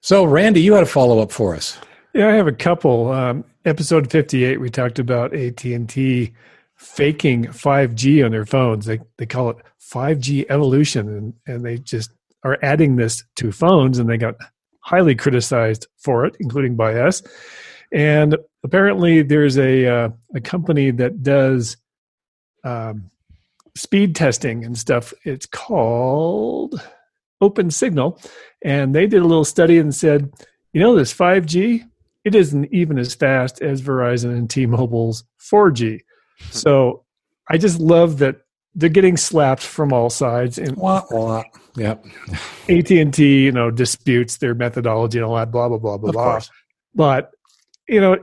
[0.00, 1.78] So, Randy, you had a follow up for us.
[2.14, 3.12] Yeah, I have a couple.
[3.12, 6.32] Um, episode fifty-eight, we talked about AT and T
[6.78, 8.86] faking 5G on their phones.
[8.86, 9.56] They they call it
[9.92, 12.10] 5G evolution, and and they just
[12.44, 14.36] are adding this to phones, and they got
[14.80, 17.22] highly criticized for it, including by us.
[17.92, 21.76] And apparently, there's a uh, a company that does
[22.64, 23.10] um,
[23.78, 25.14] speed testing and stuff.
[25.24, 26.82] It's called
[27.42, 28.22] OpenSignal,
[28.62, 30.32] and they did a little study and said,
[30.72, 31.84] you know, this 5G,
[32.24, 36.00] it isn't even as fast as Verizon and T-Mobile's 4G.
[36.40, 36.44] Hmm.
[36.50, 37.04] So
[37.48, 38.42] I just love that
[38.74, 41.42] they're getting slapped from all sides and wah, wah.
[41.74, 42.04] yep
[42.68, 46.24] at&t you know disputes their methodology and all that blah blah blah blah of blah
[46.32, 46.50] course.
[46.94, 47.32] but
[47.88, 48.16] you know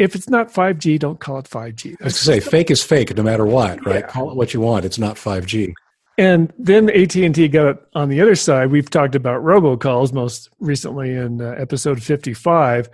[0.00, 3.16] if it's not 5g don't call it 5g i was to say fake is fake
[3.16, 4.06] no matter what right yeah.
[4.06, 5.74] call it what you want it's not 5g
[6.20, 8.70] And then AT and T got it on the other side.
[8.70, 12.90] We've talked about robocalls most recently in uh, episode fifty-five,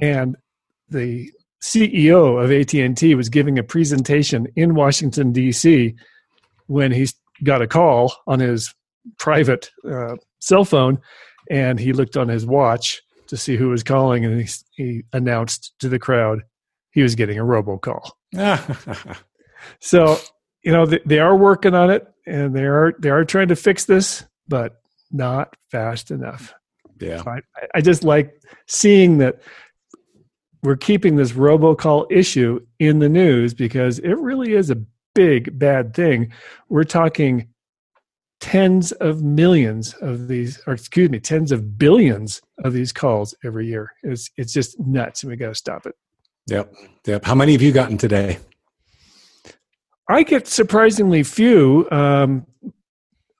[0.00, 0.36] and
[0.88, 1.28] the
[1.60, 5.96] CEO of AT and T was giving a presentation in Washington D.C.
[6.68, 7.08] when he
[7.42, 8.72] got a call on his
[9.18, 11.00] private uh, cell phone,
[11.50, 15.74] and he looked on his watch to see who was calling, and he, he announced
[15.80, 16.42] to the crowd
[16.90, 18.10] he was getting a robocall.
[19.80, 20.18] so
[20.62, 23.56] you know they, they are working on it, and they are they are trying to
[23.56, 26.52] fix this, but not fast enough.
[27.00, 27.22] yeah.
[27.22, 27.40] So I,
[27.74, 28.34] I just like
[28.66, 29.40] seeing that
[30.62, 34.82] we're keeping this robocall issue in the news because it really is a
[35.14, 36.32] big bad thing.
[36.68, 37.48] We're talking
[38.40, 43.66] tens of millions of these, or excuse me, tens of billions of these calls every
[43.66, 43.92] year.
[44.02, 45.94] It's it's just nuts, and we got to stop it.
[46.46, 46.72] Yep.
[47.06, 47.24] Yep.
[47.24, 48.38] How many have you gotten today?
[50.08, 51.86] I get surprisingly few.
[51.90, 52.46] Um,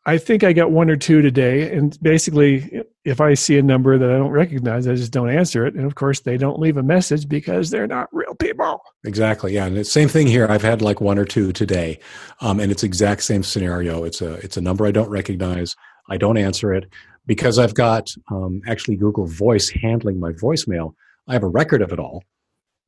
[0.04, 3.96] I think I got one or two today, and basically, if I see a number
[3.96, 5.74] that I don't recognize, I just don't answer it.
[5.74, 8.80] And of course, they don't leave a message because they're not real people.
[9.04, 9.54] Exactly.
[9.54, 10.46] Yeah, and it's same thing here.
[10.48, 11.98] I've had like one or two today,
[12.40, 14.04] um, and it's exact same scenario.
[14.04, 15.74] It's a it's a number I don't recognize.
[16.10, 16.92] I don't answer it
[17.26, 20.94] because I've got um, actually Google Voice handling my voicemail.
[21.26, 22.22] I have a record of it all,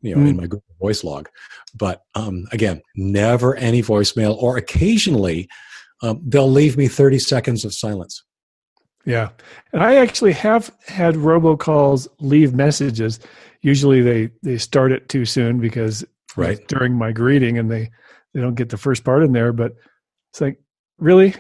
[0.01, 1.29] you know, in my Google Voice log.
[1.75, 5.49] But um, again, never any voicemail, or occasionally
[6.03, 8.23] um, they'll leave me thirty seconds of silence.
[9.05, 9.31] Yeah.
[9.73, 13.19] And I actually have had robocalls leave messages.
[13.63, 16.05] Usually they, they start it too soon because
[16.37, 16.67] Right.
[16.69, 17.91] during my greeting and they,
[18.35, 19.53] they don't get the first part in there.
[19.53, 19.75] But
[20.31, 20.59] it's like,
[20.99, 21.35] really?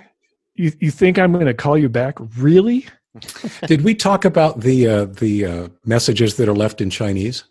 [0.55, 2.17] You, you think I'm going to call you back?
[2.37, 2.87] Really?
[3.67, 7.45] Did we talk about the uh, the uh, messages that are left in Chinese?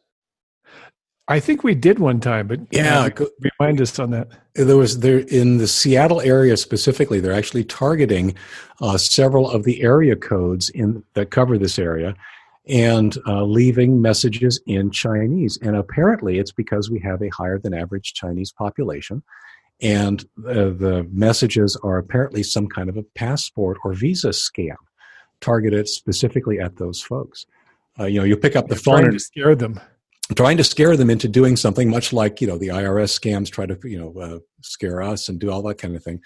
[1.29, 4.29] I think we did one time, but Yeah, uh, go- remind us on that.
[4.55, 7.19] there was there in the Seattle area specifically.
[7.19, 8.33] They're actually targeting
[8.81, 12.15] uh, several of the area codes in that cover this area,
[12.67, 15.59] and uh, leaving messages in Chinese.
[15.61, 19.21] And apparently, it's because we have a higher than average Chinese population,
[19.81, 24.75] and uh, the messages are apparently some kind of a passport or visa scam
[25.41, 27.45] targeted specifically at those folks.
[27.99, 29.79] Uh, you know, you pick up the Trying phone to scare them.
[30.35, 33.65] Trying to scare them into doing something much like you know the IRS scams try
[33.65, 36.19] to you know uh, scare us and do all that kind of thing.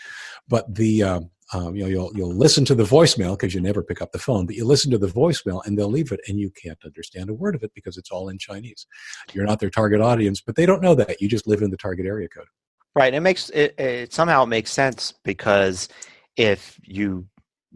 [0.47, 1.19] But the uh,
[1.53, 4.19] um, you know you'll you'll listen to the voicemail because you never pick up the
[4.19, 7.29] phone, but you listen to the voicemail and they'll leave it and you can't understand
[7.29, 8.85] a word of it because it's all in Chinese.
[9.33, 11.21] You're not their target audience, but they don't know that.
[11.21, 12.47] You just live in the target area code.
[12.95, 13.13] Right.
[13.13, 15.89] It makes it, it somehow makes sense because
[16.37, 17.27] if you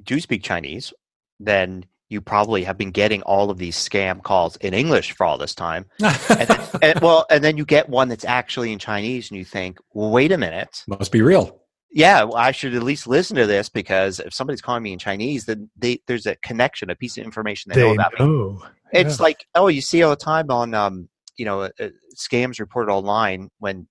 [0.03, 0.93] do speak Chinese,
[1.39, 5.37] then you probably have been getting all of these scam calls in English for all
[5.37, 5.85] this time.
[6.29, 9.45] And, then, and well, and then you get one that's actually in Chinese, and you
[9.45, 10.83] think, well, wait a minute.
[10.87, 11.61] Must be real.
[11.91, 14.99] Yeah, well, I should at least listen to this because if somebody's calling me in
[14.99, 18.59] Chinese, then they, there's a connection, a piece of information they, know about me.
[18.93, 19.23] It's Yeah.
[19.23, 21.69] like, oh, you see all the time on, um, you know, uh,
[22.15, 23.87] scams reported online when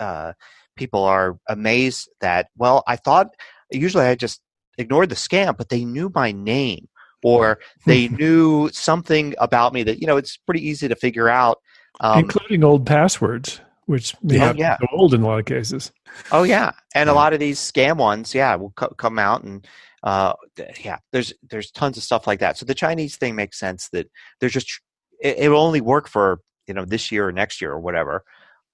[0.00, 0.32] uh,
[0.76, 3.28] people are amazed that, well, I thought
[3.70, 4.40] usually I just
[4.78, 6.88] ignored the scam, but they knew my name
[7.22, 11.58] or they knew something about me that, you know, it's pretty easy to figure out.
[12.00, 14.76] Um, including old passwords, which may Yeah, yeah.
[14.80, 15.92] be old in a lot of cases.
[16.30, 19.66] Oh yeah, and a lot of these scam ones, yeah, will co- come out and
[20.02, 20.34] uh,
[20.84, 22.58] yeah, there's there's tons of stuff like that.
[22.58, 24.08] So the Chinese thing makes sense that
[24.40, 24.80] there's just
[25.20, 28.24] it, it will only work for you know this year or next year or whatever,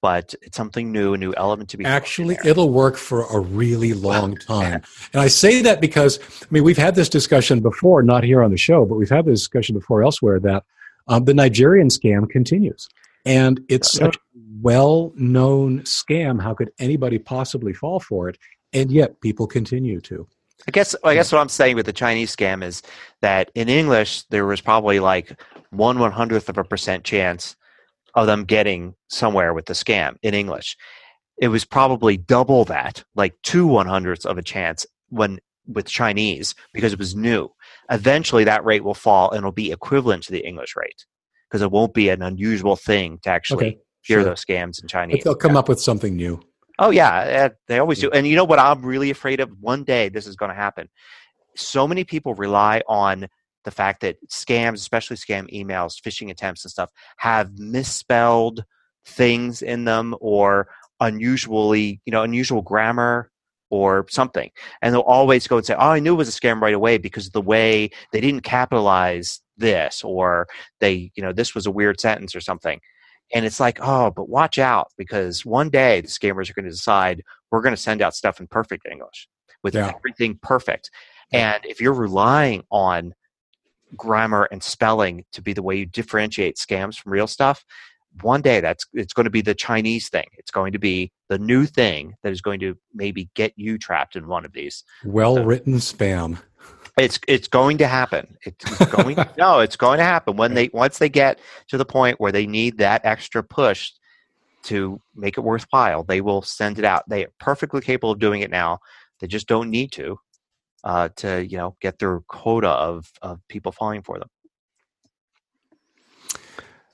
[0.01, 3.93] but it's something new, a new element to be Actually, it'll work for a really
[3.93, 4.83] long time.
[5.13, 8.51] And I say that because, I mean, we've had this discussion before, not here on
[8.51, 10.65] the show, but we've had this discussion before elsewhere that
[11.09, 12.89] um, the Nigerian scam continues.
[13.25, 14.21] And it's such a
[14.63, 16.41] well known scam.
[16.41, 18.39] How could anybody possibly fall for it?
[18.73, 20.27] And yet people continue to.
[20.67, 22.83] I guess I guess what I'm saying with the Chinese scam is
[23.21, 25.41] that in English there was probably like
[25.71, 27.57] one one hundredth of a percent chance
[28.19, 30.77] of them getting somewhere with the scam in English.
[31.41, 36.55] It was probably double that, like two one hundredths of a chance when with Chinese
[36.73, 37.49] because it was new.
[37.91, 41.05] Eventually that rate will fall and it'll be equivalent to the English rate
[41.49, 43.79] because it won't be an unusual thing to actually Okay.
[44.03, 44.25] hear Sure.
[44.25, 45.19] those scams in Chinese.
[45.19, 46.41] But they'll come up with something new.
[46.79, 48.11] Oh yeah, eh, they always do.
[48.11, 49.51] And you know what I'm really afraid of?
[49.61, 50.89] One day this is going to happen.
[51.57, 53.29] So many people rely on
[53.65, 58.65] the fact that scams, especially scam emails, phishing attempts and stuff have misspelled
[59.05, 60.69] things in them or
[61.01, 63.31] unusually, you know, unusual grammar
[63.71, 64.51] or something.
[64.81, 66.99] And they'll always go and say, "Oh, I knew it was a scam right away
[66.99, 70.47] because of the way they didn't capitalize this or
[70.81, 72.81] they, you know, this was a weird sentence or something."
[73.35, 76.71] And it's like, oh, but watch out because one day the scammers are going to
[76.71, 79.29] decide we're going to send out stuff in perfect English.
[79.65, 79.93] with Yeah.
[79.97, 80.89] everything perfect.
[81.33, 83.13] And if you're relying on
[83.97, 87.65] grammar and spelling to be the way you differentiate scams from real stuff,
[88.23, 90.27] one day that's it's going to be the Chinese thing.
[90.39, 94.17] It's going to be the new thing that is going to maybe get you trapped
[94.17, 94.85] in one of these.
[95.05, 96.39] Well written spam.
[96.99, 98.37] It's it's going to happen.
[98.45, 102.21] It's going no, it's going to happen when they once they get to the point
[102.21, 103.93] where they need that extra push
[104.65, 106.03] to make it worthwhile.
[106.03, 107.09] They will send it out.
[107.09, 108.81] They are perfectly capable of doing it now.
[109.21, 110.19] They just don't need to
[110.89, 114.29] uh, to you know get their quota of of people falling for them.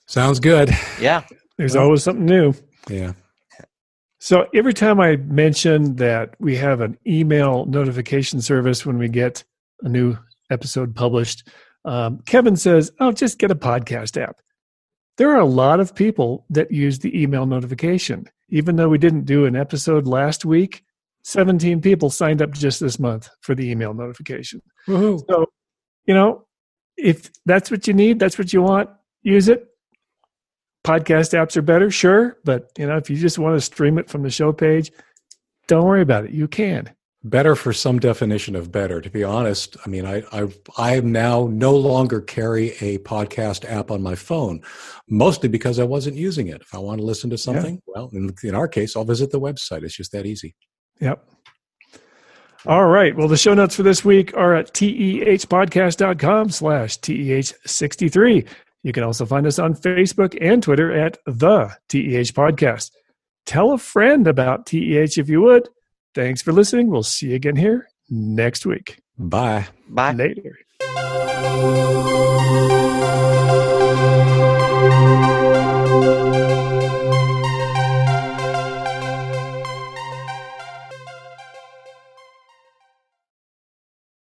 [0.06, 0.70] Sounds good.
[1.00, 1.22] Yeah,
[1.58, 2.52] There's Well- always something new.
[2.88, 3.12] Yeah.
[4.18, 9.44] So every time I mention that we have an email notification service when we get
[9.82, 10.16] a new
[10.50, 11.46] episode published,
[11.84, 14.36] um, Kevin says, "Oh, just get a podcast app."
[15.18, 18.26] There are a lot of people that use the email notification.
[18.48, 20.82] Even though we didn't do an episode last week,
[21.24, 24.60] 17 people signed up just this month for the email notification.
[24.86, 25.22] Woohoo.
[25.28, 25.46] So,
[26.06, 26.46] you know,
[26.96, 28.90] if that's what you need, that's what you want,
[29.22, 29.66] use it.
[30.84, 34.10] Podcast apps are better, sure, but you know, if you just want to stream it
[34.10, 34.92] from the show page,
[35.66, 36.32] don't worry about it.
[36.32, 36.90] You can.
[37.26, 39.00] Better for some definition of better.
[39.00, 43.90] To be honest, I mean, I I I now no longer carry a podcast app
[43.90, 44.60] on my phone,
[45.08, 46.60] mostly because I wasn't using it.
[46.60, 49.40] If I want to listen to something, well, in, in our case, I'll visit the
[49.40, 49.84] website.
[49.84, 50.54] It's just that easy.
[51.00, 51.24] Yep.
[52.66, 53.14] All right.
[53.14, 58.48] Well, the show notes for this week are at tehpodcast.com slash TEH63.
[58.82, 62.90] You can also find us on Facebook and Twitter at the TEH Podcast.
[63.44, 65.68] Tell a friend about TEH if you would.
[66.14, 66.88] Thanks for listening.
[66.90, 69.00] We'll see you again here next week.
[69.18, 69.66] Bye.
[69.88, 70.12] bye.
[70.12, 70.58] Later.